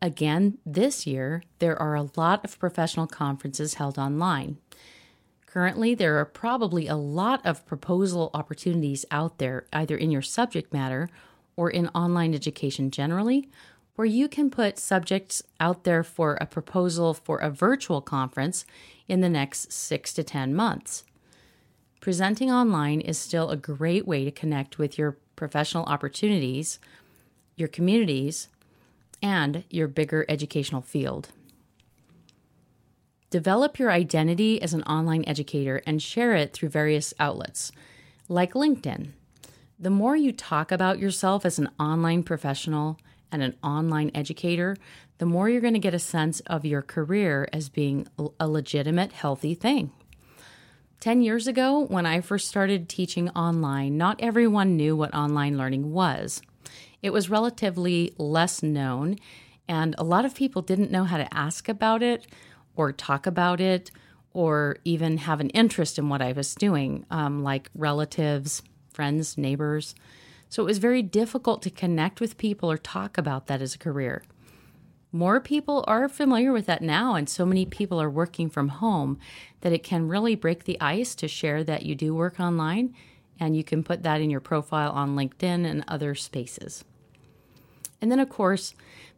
Again, 0.03 0.59
this 0.65 1.07
year, 1.07 1.43
there 1.59 1.81
are 1.81 1.95
a 1.95 2.11
lot 2.17 2.45
of 2.45 2.59
professional 2.59 3.07
conferences 3.07 3.75
held 3.75 3.99
online. 3.99 4.57
Currently, 5.47 5.95
there 5.95 6.17
are 6.19 6.25
probably 6.25 6.87
a 6.87 6.97
lot 6.97 7.45
of 7.45 7.67
proposal 7.67 8.31
opportunities 8.33 9.05
out 9.11 9.39
there, 9.39 9.67
either 9.73 9.97
in 9.97 10.11
your 10.11 10.23
subject 10.23 10.73
matter 10.73 11.09
or 11.57 11.69
in 11.69 11.89
online 11.89 12.35
education 12.35 12.91
generally, 12.91 13.51
where 13.97 14.07
you 14.07 14.29
can 14.29 14.49
put 14.49 14.79
subjects 14.79 15.43
out 15.59 15.85
there 15.85 16.03
for 16.03 16.39
a 16.41 16.47
proposal 16.47 17.13
for 17.13 17.39
a 17.39 17.51
virtual 17.51 18.01
conference 18.01 18.65
in 19.09 19.21
the 19.21 19.29
next 19.29 19.73
six 19.73 20.15
to 20.15 20.23
10 20.23 20.55
months. 20.55 21.05
Presenting 22.01 22.51
online 22.51 23.03
is 23.03 23.19
still 23.19 23.51
a 23.51 23.57
great 23.57 24.07
way 24.07 24.25
to 24.25 24.31
connect 24.31 24.79
with 24.79 24.97
your 24.97 25.19
professional 25.37 25.85
opportunities, 25.85 26.79
your 27.57 27.69
communities, 27.69 28.49
and 29.23 29.65
your 29.71 29.89
bigger 29.89 30.25
educational 30.29 30.83
field. 30.83 31.31
Develop 33.31 33.79
your 33.79 33.93
identity 33.93 34.61
as 34.61 34.75
an 34.75 34.83
online 34.83 35.25
educator 35.27 35.83
and 35.87 36.03
share 36.03 36.35
it 36.35 36.53
through 36.53 36.69
various 36.69 37.15
outlets, 37.21 37.71
like 38.29 38.55
LinkedIn. 38.55 39.11
The 39.79 39.91
more 39.91 40.17
you 40.17 40.33
talk 40.33 40.73
about 40.73 40.99
yourself 40.99 41.47
as 41.47 41.59
an 41.59 41.71
online 41.79 42.23
professional 42.23 42.99
and 43.31 43.43
an 43.43 43.57
online 43.63 44.11
educator, 44.15 44.77
the 45.19 45.27
more 45.27 45.49
you're 45.49 45.61
going 45.61 45.75
to 45.75 45.79
get 45.79 45.95
a 45.95 45.99
sense 45.99 46.41
of 46.41 46.65
your 46.65 46.83
career 46.83 47.49
as 47.53 47.69
being 47.69 48.09
a 48.41 48.49
legitimate, 48.49 49.13
healthy 49.13 49.55
thing. 49.55 49.93
10 51.01 51.23
years 51.23 51.47
ago, 51.47 51.87
when 51.87 52.05
I 52.05 52.21
first 52.21 52.49
started 52.49 52.89
teaching 52.89 53.31
online, 53.31 53.97
not 53.97 54.21
everyone 54.21 54.77
knew 54.77 54.97
what 54.97 55.15
online 55.15 55.57
learning 55.57 55.93
was. 55.93 56.43
It 57.03 57.13
was 57.13 57.31
relatively 57.31 58.15
less 58.19 58.63
known, 58.63 59.17
and 59.69 59.95
a 59.99 60.05
lot 60.05 60.25
of 60.25 60.35
people 60.35 60.63
didn't 60.63 60.91
know 60.91 61.05
how 61.05 61.17
to 61.17 61.33
ask 61.35 61.69
about 61.69 62.03
it 62.03 62.27
or 62.77 62.93
talk 62.93 63.27
about 63.27 63.61
it 63.61 63.91
or 64.33 64.77
even 64.85 65.19
have 65.19 65.41
an 65.41 65.51
interest 65.51 65.99
in 65.99 66.09
what 66.09 66.23
I 66.23 66.33
was 66.33 66.55
doing, 66.55 67.05
um, 67.11 67.43
like 67.43 67.71
relatives, 67.75 68.63
friends, 68.93 69.37
neighbors. 69.37 69.95
So 70.49 70.63
it 70.63 70.67
was 70.67 70.79
very 70.79 71.03
difficult 71.03 71.63
to 71.63 71.71
connect 71.71 72.21
with 72.21 72.39
people 72.39 72.71
or 72.71 72.77
talk 72.77 73.19
about 73.19 73.47
that 73.47 73.63
as 73.63 73.75
a 73.75 73.79
career. 73.79 74.23
More 75.13 75.41
people 75.41 75.85
are 75.89 76.09
familiar 76.09 76.53
with 76.53 76.67
that 76.67 76.83
now, 76.83 77.17
and 77.17 77.29
so 77.29 77.45
many 77.45 77.67
people 77.67 78.01
are 78.01 78.11
working 78.11 78.49
from 78.49 78.69
home 78.69 79.19
that 79.63 79.73
it 79.73 79.83
can 79.83 80.07
really 80.07 80.37
break 80.37 80.65
the 80.65 80.81
ice 80.81 81.17
to 81.17 81.27
share 81.27 81.65
that 81.65 81.85
you 81.85 81.97
do 81.97 82.15
work 82.15 82.39
online, 82.39 82.95
and 83.41 83.57
you 83.57 83.65
can 83.65 83.83
put 83.83 84.03
that 84.03 84.21
in 84.21 84.31
your 84.31 84.41
profile 84.41 84.93
on 84.93 85.17
LinkedIn 85.17 85.65
and 85.65 85.83
other 85.89 86.15
spaces. 86.15 86.85
And 88.01 88.13
then, 88.13 88.21
of 88.21 88.29
course, 88.29 88.75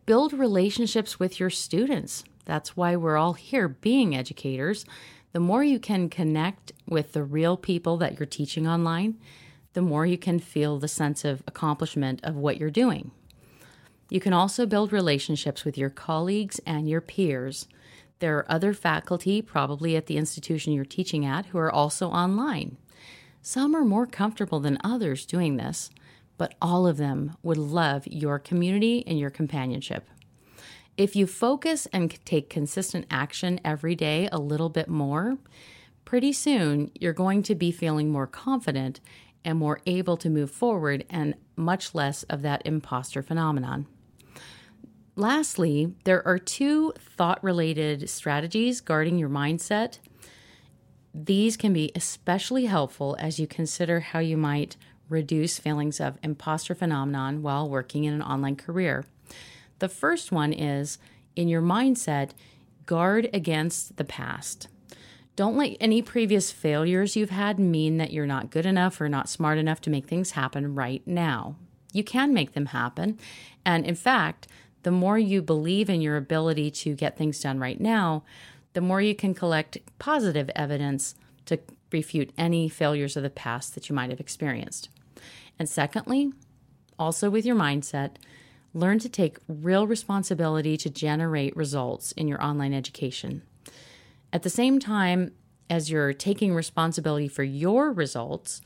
build 0.07 0.33
relationships 0.33 1.19
with 1.19 1.39
your 1.39 1.51
students. 1.51 2.25
That's 2.45 2.77
why 2.77 2.97
we're 2.97 3.17
all 3.17 3.35
here 3.35 3.69
being 3.69 4.17
educators. 4.17 4.87
The 5.33 5.41
more 5.41 5.65
you 5.65 5.79
can 5.79 6.09
connect 6.09 6.73
with 6.89 7.13
the 7.13 7.25
real 7.25 7.57
people 7.57 7.97
that 7.99 8.19
you're 8.19 8.27
teaching 8.27 8.67
online, 8.67 9.19
the 9.73 9.83
more 9.83 10.07
you 10.07 10.19
can 10.19 10.39
feel 10.39 10.79
the 10.79 10.89
sense 10.89 11.25
of 11.25 11.43
accomplishment 11.47 12.21
of 12.23 12.37
what 12.37 12.59
you're 12.59 12.71
doing. 12.71 13.11
You 14.11 14.21
can 14.21 14.35
also 14.35 14.67
build 14.67 14.93
relationships 14.93 15.65
with 15.65 15.79
your 15.79 15.89
colleagues 15.89 16.61
and 16.67 16.89
your 16.89 17.01
peers. 17.01 17.67
There 18.19 18.37
are 18.37 18.53
other 18.53 18.75
faculty, 18.75 19.41
probably 19.41 19.97
at 19.97 20.07
the 20.07 20.19
institution 20.19 20.75
you're 20.75 20.85
teaching 20.85 21.25
at, 21.25 21.47
who 21.47 21.59
are 21.59 21.73
also 21.73 22.09
online. 22.09 22.77
Some 23.45 23.75
are 23.75 23.85
more 23.85 24.07
comfortable 24.07 24.61
than 24.61 24.79
others 24.85 25.27
doing 25.27 25.57
this, 25.57 25.91
but 26.39 26.55
all 26.63 26.87
of 26.87 26.97
them 26.97 27.37
would 27.43 27.59
love 27.59 28.07
your 28.07 28.39
community 28.39 29.05
and 29.05 29.19
your 29.19 29.31
companionship. 29.31 30.09
If 30.97 31.17
you 31.17 31.27
focus 31.27 31.87
and 31.93 32.25
take 32.25 32.49
consistent 32.49 33.07
action 33.11 33.61
every 33.65 33.97
day 33.97 34.29
a 34.31 34.39
little 34.39 34.69
bit 34.69 34.89
more, 34.89 35.39
pretty 36.05 36.33
soon 36.33 36.93
you're 36.95 37.13
going 37.13 37.43
to 37.45 37.57
be 37.57 37.73
feeling 37.73 38.11
more 38.11 38.29
confident 38.29 39.01
and 39.45 39.59
more 39.59 39.81
able 39.87 40.17
to 40.19 40.31
move 40.31 40.51
forward 40.51 41.05
and 41.11 41.35
much 41.57 41.97
less 41.97 42.23
of 42.25 42.43
that 42.43 42.63
imposter 42.65 43.23
phenomenon. 43.23 43.87
Lastly, 45.17 45.95
there 46.05 46.27
are 46.27 46.39
two 46.39 46.93
thought 46.99 47.43
related 47.43 48.09
strategies 48.09 48.81
guarding 48.81 49.19
your 49.19 49.29
mindset. 49.29 49.99
These 51.15 51.57
can 51.57 51.73
be 51.73 51.93
especially 51.95 52.67
helpful 52.67 53.17
as 53.19 53.39
you 53.39 53.47
consider 53.47 54.01
how 54.01 54.19
you 54.19 54.37
might 54.37 54.77
reduce 55.09 55.59
feelings 55.59 56.01
of 56.01 56.19
imposter 56.23 56.75
phenomenon 56.75 57.43
while 57.43 57.69
working 57.69 58.05
in 58.05 58.15
an 58.15 58.23
online 58.23 58.57
career. 58.57 59.05
The 59.79 59.89
first 59.89 60.33
one 60.33 60.53
is 60.53 60.99
in 61.37 61.49
your 61.49 61.63
mindset, 61.63 62.31
guard 62.87 63.29
against 63.33 63.97
the 63.97 64.05
past. 64.05 64.69
Don't 65.35 65.57
let 65.57 65.77
any 65.81 66.03
previous 66.03 66.51
failures 66.51 67.17
you've 67.17 67.31
had 67.31 67.59
mean 67.59 67.97
that 67.97 68.13
you're 68.13 68.27
not 68.27 68.51
good 68.51 68.67
enough 68.67 69.01
or 69.01 69.09
not 69.09 69.29
smart 69.29 69.59
enough 69.59 69.81
to 69.83 69.91
make 69.91 70.07
things 70.07 70.33
happen 70.33 70.75
right 70.75 71.07
now. 71.07 71.57
You 71.93 72.05
can 72.05 72.35
make 72.35 72.53
them 72.53 72.67
happen. 72.67 73.19
And 73.65 73.87
in 73.87 73.95
fact, 73.95 74.47
the 74.83 74.91
more 74.91 75.19
you 75.19 75.43
believe 75.43 75.89
in 75.89 76.01
your 76.01 76.17
ability 76.17 76.71
to 76.71 76.95
get 76.95 77.17
things 77.17 77.41
done 77.41 77.59
right 77.59 77.81
now, 77.81 78.25
the 78.73 78.81
more 78.81 79.01
you 79.01 79.15
can 79.15 79.35
collect 79.35 79.79
positive 79.99 80.51
evidence 80.57 81.15
to 81.47 81.59
refute 81.91 82.31
any 82.39 82.69
failures 82.69 83.17
of 83.17 83.23
the 83.23 83.31
past 83.31 83.75
that 83.75 83.89
you 83.89 83.95
might 83.95 84.11
have 84.11 84.21
experienced. 84.21 84.89
And 85.59 85.69
secondly, 85.69 86.33
also 86.99 87.31
with 87.31 87.45
your 87.45 87.57
mindset, 87.57 88.17
learn 88.75 88.99
to 89.01 89.09
take 89.09 89.39
real 89.49 89.87
responsibility 89.87 90.77
to 90.79 90.89
generate 90.89 91.57
results 91.57 92.13
in 92.13 92.29
your 92.29 92.43
online 92.43 92.73
education. 92.73 93.43
At 94.33 94.43
the 94.43 94.51
same 94.51 94.79
time 94.79 95.33
as 95.69 95.91
you're 95.91 96.13
taking 96.13 96.55
responsibility 96.55 97.29
for 97.29 97.43
your 97.43 97.93
results, 97.93 98.63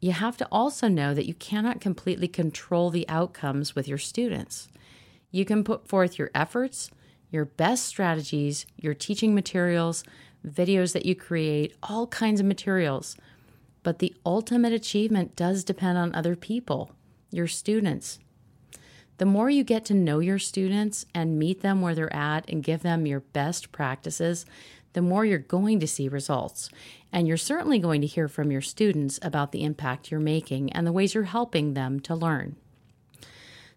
you 0.00 0.12
have 0.12 0.36
to 0.36 0.48
also 0.52 0.88
know 0.88 1.14
that 1.14 1.26
you 1.26 1.34
cannot 1.34 1.80
completely 1.80 2.28
control 2.28 2.90
the 2.90 3.08
outcomes 3.08 3.74
with 3.74 3.88
your 3.88 3.98
students. 3.98 4.68
You 5.30 5.44
can 5.44 5.64
put 5.64 5.88
forth 5.88 6.18
your 6.18 6.30
efforts, 6.34 6.90
your 7.30 7.44
best 7.44 7.86
strategies, 7.86 8.66
your 8.76 8.94
teaching 8.94 9.34
materials, 9.34 10.04
videos 10.46 10.92
that 10.92 11.06
you 11.06 11.14
create, 11.14 11.74
all 11.82 12.06
kinds 12.06 12.40
of 12.40 12.46
materials. 12.46 13.16
But 13.82 13.98
the 13.98 14.14
ultimate 14.24 14.72
achievement 14.72 15.36
does 15.36 15.64
depend 15.64 15.98
on 15.98 16.14
other 16.14 16.36
people, 16.36 16.92
your 17.30 17.46
students. 17.46 18.18
The 19.18 19.26
more 19.26 19.50
you 19.50 19.64
get 19.64 19.84
to 19.86 19.94
know 19.94 20.20
your 20.20 20.38
students 20.38 21.04
and 21.14 21.38
meet 21.38 21.60
them 21.60 21.80
where 21.80 21.94
they're 21.94 22.14
at 22.14 22.48
and 22.48 22.62
give 22.62 22.82
them 22.82 23.04
your 23.04 23.20
best 23.20 23.72
practices, 23.72 24.46
the 24.92 25.02
more 25.02 25.24
you're 25.24 25.38
going 25.38 25.80
to 25.80 25.86
see 25.88 26.08
results. 26.08 26.70
And 27.12 27.26
you're 27.26 27.36
certainly 27.36 27.78
going 27.78 28.00
to 28.00 28.06
hear 28.06 28.28
from 28.28 28.50
your 28.50 28.60
students 28.60 29.18
about 29.22 29.52
the 29.52 29.64
impact 29.64 30.10
you're 30.10 30.20
making 30.20 30.72
and 30.72 30.86
the 30.86 30.92
ways 30.92 31.14
you're 31.14 31.24
helping 31.24 31.74
them 31.74 32.00
to 32.00 32.14
learn. 32.14 32.56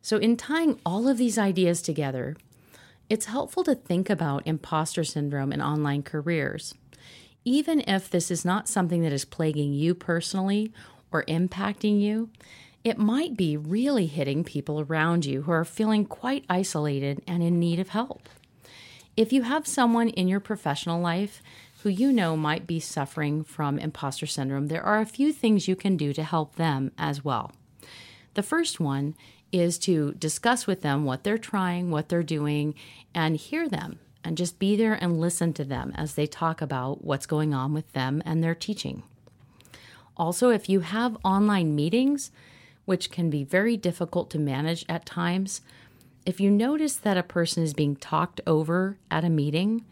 So, 0.01 0.17
in 0.17 0.35
tying 0.35 0.79
all 0.85 1.07
of 1.07 1.17
these 1.17 1.37
ideas 1.37 1.81
together, 1.81 2.35
it's 3.11 3.25
helpful 3.25 3.61
to 3.61 3.75
think 3.75 4.09
about 4.09 4.47
imposter 4.47 5.03
syndrome 5.03 5.51
in 5.51 5.61
online 5.61 6.01
careers. 6.01 6.73
Even 7.43 7.81
if 7.81 8.09
this 8.09 8.31
is 8.31 8.45
not 8.45 8.69
something 8.69 9.01
that 9.01 9.11
is 9.11 9.25
plaguing 9.25 9.73
you 9.73 9.93
personally 9.93 10.71
or 11.11 11.25
impacting 11.25 11.99
you, 11.99 12.29
it 12.85 12.97
might 12.97 13.35
be 13.35 13.57
really 13.57 14.05
hitting 14.05 14.45
people 14.45 14.79
around 14.79 15.25
you 15.25 15.41
who 15.41 15.51
are 15.51 15.65
feeling 15.65 16.05
quite 16.05 16.45
isolated 16.49 17.21
and 17.27 17.43
in 17.43 17.59
need 17.59 17.81
of 17.81 17.89
help. 17.89 18.29
If 19.17 19.33
you 19.33 19.41
have 19.41 19.67
someone 19.67 20.07
in 20.07 20.29
your 20.29 20.39
professional 20.39 21.01
life 21.01 21.43
who 21.83 21.89
you 21.89 22.13
know 22.13 22.37
might 22.37 22.65
be 22.65 22.79
suffering 22.79 23.43
from 23.43 23.77
imposter 23.77 24.25
syndrome, 24.25 24.67
there 24.67 24.85
are 24.85 25.01
a 25.01 25.05
few 25.05 25.33
things 25.33 25.67
you 25.67 25.75
can 25.75 25.97
do 25.97 26.13
to 26.13 26.23
help 26.23 26.55
them 26.55 26.93
as 26.97 27.25
well. 27.25 27.51
The 28.35 28.43
first 28.43 28.79
one 28.79 29.15
is 29.51 29.77
to 29.79 30.13
discuss 30.13 30.67
with 30.67 30.81
them 30.81 31.05
what 31.05 31.23
they're 31.23 31.37
trying, 31.37 31.91
what 31.91 32.09
they're 32.09 32.23
doing, 32.23 32.73
and 33.13 33.35
hear 33.37 33.67
them 33.67 33.99
and 34.23 34.37
just 34.37 34.59
be 34.59 34.75
there 34.75 34.93
and 34.93 35.19
listen 35.19 35.53
to 35.53 35.63
them 35.63 35.91
as 35.95 36.13
they 36.13 36.27
talk 36.27 36.61
about 36.61 37.03
what's 37.03 37.25
going 37.25 37.53
on 37.53 37.73
with 37.73 37.91
them 37.93 38.21
and 38.25 38.43
their 38.43 38.55
teaching. 38.55 39.03
Also, 40.15 40.49
if 40.49 40.69
you 40.69 40.81
have 40.81 41.17
online 41.23 41.75
meetings, 41.75 42.31
which 42.85 43.11
can 43.11 43.29
be 43.29 43.43
very 43.43 43.77
difficult 43.77 44.29
to 44.29 44.39
manage 44.39 44.85
at 44.87 45.05
times, 45.05 45.61
if 46.25 46.39
you 46.39 46.51
notice 46.51 46.95
that 46.97 47.17
a 47.17 47.23
person 47.23 47.63
is 47.63 47.73
being 47.73 47.95
talked 47.95 48.41
over 48.45 48.97
at 49.09 49.25
a 49.25 49.29
meeting, 49.29 49.85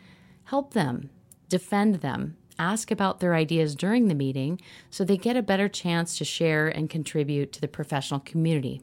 help 0.45 0.74
them, 0.74 1.10
defend 1.48 1.95
them, 1.95 2.38
ask 2.60 2.91
about 2.91 3.19
their 3.19 3.34
ideas 3.34 3.74
during 3.74 4.08
the 4.08 4.15
meeting 4.15 4.60
so 4.91 5.04
they 5.04 5.17
get 5.17 5.38
a 5.38 5.41
better 5.41 5.69
chance 5.69 6.17
to 6.17 6.26
share 6.26 6.67
and 6.67 6.89
contribute 6.89 7.52
to 7.54 7.62
the 7.62 7.67
professional 7.67 8.19
community. 8.19 8.82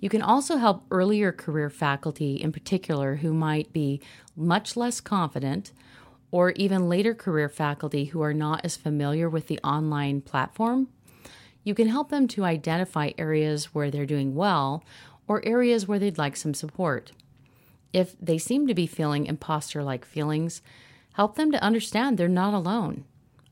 You 0.00 0.08
can 0.08 0.22
also 0.22 0.56
help 0.56 0.84
earlier 0.90 1.32
career 1.32 1.70
faculty, 1.70 2.36
in 2.36 2.52
particular, 2.52 3.16
who 3.16 3.32
might 3.32 3.72
be 3.72 4.00
much 4.36 4.76
less 4.76 5.00
confident 5.00 5.72
or 6.30 6.50
even 6.52 6.88
later 6.88 7.14
career 7.14 7.48
faculty 7.48 8.06
who 8.06 8.20
are 8.20 8.34
not 8.34 8.64
as 8.64 8.76
familiar 8.76 9.28
with 9.28 9.46
the 9.46 9.58
online 9.60 10.20
platform, 10.20 10.88
you 11.64 11.74
can 11.74 11.88
help 11.88 12.10
them 12.10 12.28
to 12.28 12.44
identify 12.44 13.10
areas 13.16 13.74
where 13.74 13.90
they're 13.90 14.06
doing 14.06 14.34
well 14.34 14.84
or 15.26 15.44
areas 15.44 15.88
where 15.88 15.98
they'd 15.98 16.18
like 16.18 16.36
some 16.36 16.54
support. 16.54 17.12
If 17.92 18.14
they 18.20 18.38
seem 18.38 18.66
to 18.66 18.74
be 18.74 18.86
feeling 18.86 19.26
imposter 19.26 19.82
like 19.82 20.04
feelings, 20.04 20.62
help 21.14 21.36
them 21.36 21.50
to 21.52 21.62
understand 21.62 22.18
they're 22.18 22.28
not 22.28 22.54
alone. 22.54 23.04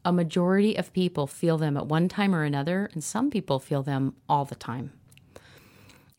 A 0.05 0.13
majority 0.13 0.77
of 0.77 0.93
people 0.93 1.27
feel 1.27 1.57
them 1.57 1.77
at 1.77 1.87
one 1.87 2.09
time 2.09 2.35
or 2.35 2.45
another, 2.45 2.91
and 2.93 3.03
some 3.03 3.31
people 3.31 3.59
feel 3.59 3.83
them 3.83 4.15
all 4.29 4.45
the 4.45 4.55
time. 4.55 4.93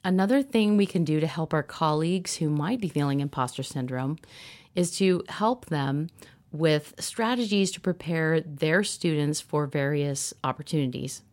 Another 0.06 0.44
thing 0.44 0.78
we 0.78 0.86
can 0.86 1.04
do 1.04 1.20
to 1.20 1.26
help 1.26 1.52
our 1.52 1.64
colleagues 1.64 2.36
who 2.36 2.48
might 2.48 2.80
be 2.80 2.90
feeling 2.90 3.22
imposter 3.22 3.64
syndrome 3.64 4.20
is 4.76 4.96
to 5.00 5.24
help 5.30 5.66
them 5.66 6.12
with 6.52 6.94
strategies 7.00 7.72
to 7.72 7.82
prepare 7.82 8.40
their 8.40 8.84
students 8.84 9.42
for 9.42 9.66
various 9.66 10.32
opportunities. 10.44 11.24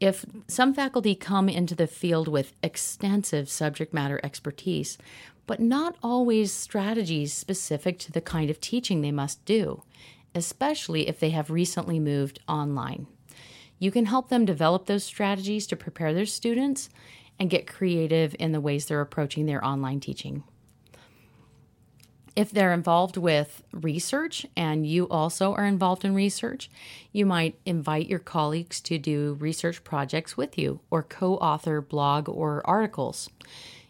If 0.00 0.26
some 0.48 0.74
faculty 0.74 1.14
come 1.14 1.48
into 1.48 1.76
the 1.76 1.86
field 1.86 2.26
with 2.26 2.54
extensive 2.64 3.48
subject 3.48 3.94
matter 3.94 4.20
expertise, 4.24 4.98
but 5.46 5.60
not 5.60 5.94
always 6.02 6.52
strategies 6.52 7.32
specific 7.32 8.00
to 8.00 8.10
the 8.10 8.20
kind 8.20 8.50
of 8.50 8.60
teaching 8.60 9.02
they 9.02 9.12
must 9.12 9.44
do, 9.44 9.84
especially 10.34 11.06
if 11.06 11.20
they 11.20 11.30
have 11.30 11.48
recently 11.48 12.00
moved 12.00 12.40
online. 12.48 13.06
You 13.78 13.92
can 13.92 14.06
help 14.06 14.30
them 14.30 14.44
develop 14.44 14.86
those 14.86 15.04
strategies 15.04 15.66
to 15.68 15.76
prepare 15.76 16.12
their 16.12 16.26
students 16.26 16.88
and 17.38 17.50
get 17.50 17.66
creative 17.66 18.34
in 18.38 18.52
the 18.52 18.60
ways 18.60 18.86
they're 18.86 19.00
approaching 19.00 19.46
their 19.46 19.64
online 19.64 20.00
teaching. 20.00 20.44
If 22.36 22.50
they're 22.50 22.72
involved 22.72 23.16
with 23.16 23.62
research 23.72 24.44
and 24.56 24.84
you 24.84 25.08
also 25.08 25.52
are 25.54 25.64
involved 25.64 26.04
in 26.04 26.14
research, 26.14 26.68
you 27.12 27.24
might 27.26 27.58
invite 27.64 28.08
your 28.08 28.18
colleagues 28.18 28.80
to 28.82 28.98
do 28.98 29.36
research 29.38 29.84
projects 29.84 30.36
with 30.36 30.58
you 30.58 30.80
or 30.90 31.04
co 31.04 31.36
author 31.36 31.80
blog 31.80 32.28
or 32.28 32.60
articles. 32.64 33.30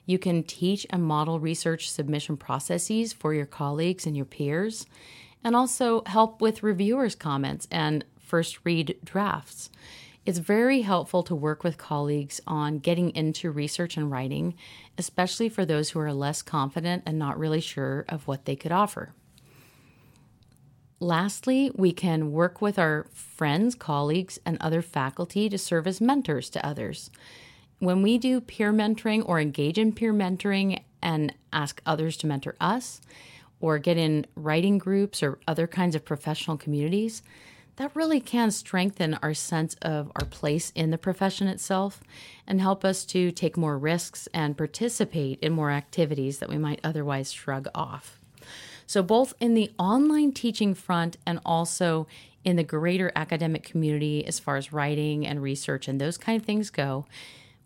You 0.04 0.18
can 0.18 0.42
teach 0.42 0.86
and 0.90 1.02
model 1.02 1.40
research 1.40 1.90
submission 1.90 2.36
processes 2.36 3.14
for 3.14 3.32
your 3.32 3.46
colleagues 3.46 4.04
and 4.04 4.14
your 4.14 4.26
peers, 4.26 4.84
and 5.42 5.56
also 5.56 6.02
help 6.04 6.42
with 6.42 6.62
reviewers' 6.62 7.14
comments 7.14 7.66
and 7.70 8.04
first 8.18 8.58
read 8.64 8.96
drafts. 9.02 9.70
It's 10.26 10.38
very 10.38 10.80
helpful 10.80 11.22
to 11.24 11.34
work 11.34 11.62
with 11.62 11.76
colleagues 11.76 12.40
on 12.46 12.78
getting 12.78 13.14
into 13.14 13.50
research 13.50 13.98
and 13.98 14.10
writing, 14.10 14.54
especially 14.96 15.50
for 15.50 15.66
those 15.66 15.90
who 15.90 16.00
are 16.00 16.14
less 16.14 16.40
confident 16.40 17.02
and 17.04 17.18
not 17.18 17.38
really 17.38 17.60
sure 17.60 18.06
of 18.08 18.26
what 18.26 18.46
they 18.46 18.56
could 18.56 18.72
offer. 18.72 19.12
Lastly, 20.98 21.70
we 21.74 21.92
can 21.92 22.32
work 22.32 22.62
with 22.62 22.78
our 22.78 23.06
friends, 23.12 23.74
colleagues, 23.74 24.38
and 24.46 24.56
other 24.60 24.80
faculty 24.80 25.50
to 25.50 25.58
serve 25.58 25.86
as 25.86 26.00
mentors 26.00 26.48
to 26.50 26.66
others. 26.66 27.10
When 27.78 28.00
we 28.00 28.16
do 28.16 28.40
peer 28.40 28.72
mentoring 28.72 29.22
or 29.28 29.38
engage 29.38 29.76
in 29.76 29.92
peer 29.92 30.14
mentoring 30.14 30.82
and 31.02 31.34
ask 31.52 31.82
others 31.84 32.16
to 32.18 32.26
mentor 32.26 32.56
us, 32.60 33.02
or 33.60 33.78
get 33.78 33.98
in 33.98 34.26
writing 34.34 34.78
groups 34.78 35.22
or 35.22 35.38
other 35.46 35.66
kinds 35.66 35.94
of 35.94 36.04
professional 36.04 36.56
communities, 36.56 37.22
that 37.76 37.94
really 37.94 38.20
can 38.20 38.50
strengthen 38.50 39.14
our 39.14 39.34
sense 39.34 39.74
of 39.82 40.10
our 40.16 40.26
place 40.26 40.72
in 40.74 40.90
the 40.90 40.98
profession 40.98 41.48
itself 41.48 42.00
and 42.46 42.60
help 42.60 42.84
us 42.84 43.04
to 43.06 43.32
take 43.32 43.56
more 43.56 43.76
risks 43.76 44.28
and 44.32 44.56
participate 44.56 45.38
in 45.40 45.52
more 45.52 45.70
activities 45.70 46.38
that 46.38 46.48
we 46.48 46.58
might 46.58 46.80
otherwise 46.84 47.32
shrug 47.32 47.68
off. 47.74 48.20
So, 48.86 49.02
both 49.02 49.34
in 49.40 49.54
the 49.54 49.72
online 49.78 50.32
teaching 50.32 50.74
front 50.74 51.16
and 51.26 51.40
also 51.44 52.06
in 52.44 52.56
the 52.56 52.62
greater 52.62 53.10
academic 53.16 53.62
community, 53.62 54.24
as 54.26 54.38
far 54.38 54.56
as 54.56 54.72
writing 54.72 55.26
and 55.26 55.42
research 55.42 55.88
and 55.88 56.00
those 56.00 56.18
kind 56.18 56.38
of 56.38 56.46
things 56.46 56.68
go, 56.70 57.06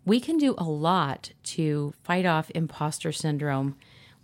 we 0.05 0.19
can 0.19 0.37
do 0.37 0.55
a 0.57 0.63
lot 0.63 1.31
to 1.43 1.93
fight 2.03 2.25
off 2.25 2.49
imposter 2.55 3.11
syndrome 3.11 3.75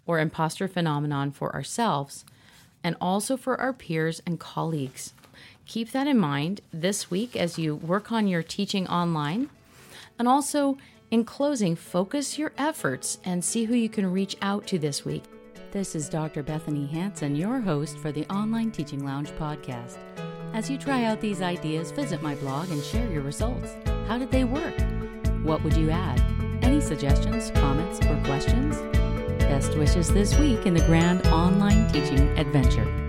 or 0.06 0.20
imposter 0.20 0.68
phenomenon 0.68 1.32
for 1.32 1.54
ourselves 1.54 2.26
and 2.84 2.96
also 3.02 3.36
for 3.36 3.60
our 3.60 3.74
peers 3.74 4.22
and 4.26 4.40
colleagues 4.40 5.14
keep 5.66 5.92
that 5.92 6.08
in 6.08 6.18
mind 6.18 6.62
this 6.72 7.10
week 7.10 7.36
as 7.36 7.58
you 7.58 7.76
work 7.76 8.12
on 8.12 8.28
your 8.28 8.44
teaching 8.44 8.88
online. 8.88 9.50
And 10.18 10.28
also, 10.28 10.78
in 11.12 11.26
closing, 11.26 11.76
focus 11.76 12.38
your 12.38 12.52
efforts 12.58 13.20
and 13.24 13.44
see 13.44 13.66
who 13.66 13.76
you 13.76 13.90
can 13.90 14.12
reach 14.12 14.36
out 14.42 14.68
to 14.68 14.80
this 14.80 15.06
week. 15.06 15.24
This 15.72 15.96
is 15.96 16.08
Dr. 16.08 16.44
Bethanie 16.44 16.90
Hansen, 16.90 17.36
your 17.36 17.60
host 17.60 17.98
for 17.98 18.12
the 18.12 18.26
Online 18.34 18.72
Teaching 18.72 19.04
Lounge 19.06 19.30
podcast. 19.32 19.98
As 20.54 20.70
you 20.70 20.78
try 20.78 21.04
out 21.04 21.20
these 21.20 21.42
ideas, 21.42 21.92
visit 21.92 22.22
my 22.22 22.36
blog 22.36 22.70
and 22.70 22.82
share 22.82 23.12
your 23.12 23.24
results. 23.24 23.76
How 24.08 24.18
did 24.18 24.32
they 24.32 24.46
work? 24.46 24.76
What 25.44 25.64
would 25.64 25.76
you 25.76 25.92
add? 25.92 26.22
Any 26.64 26.80
suggestions, 26.80 27.52
comments, 27.52 28.00
or 28.06 28.16
questions? 28.24 28.78
Best 29.40 29.78
wishes 29.78 30.12
this 30.14 30.38
week 30.38 30.66
in 30.66 30.74
the 30.74 30.86
grand 30.86 31.28
online 31.28 31.92
teaching 31.92 32.28
adventure. 32.38 33.05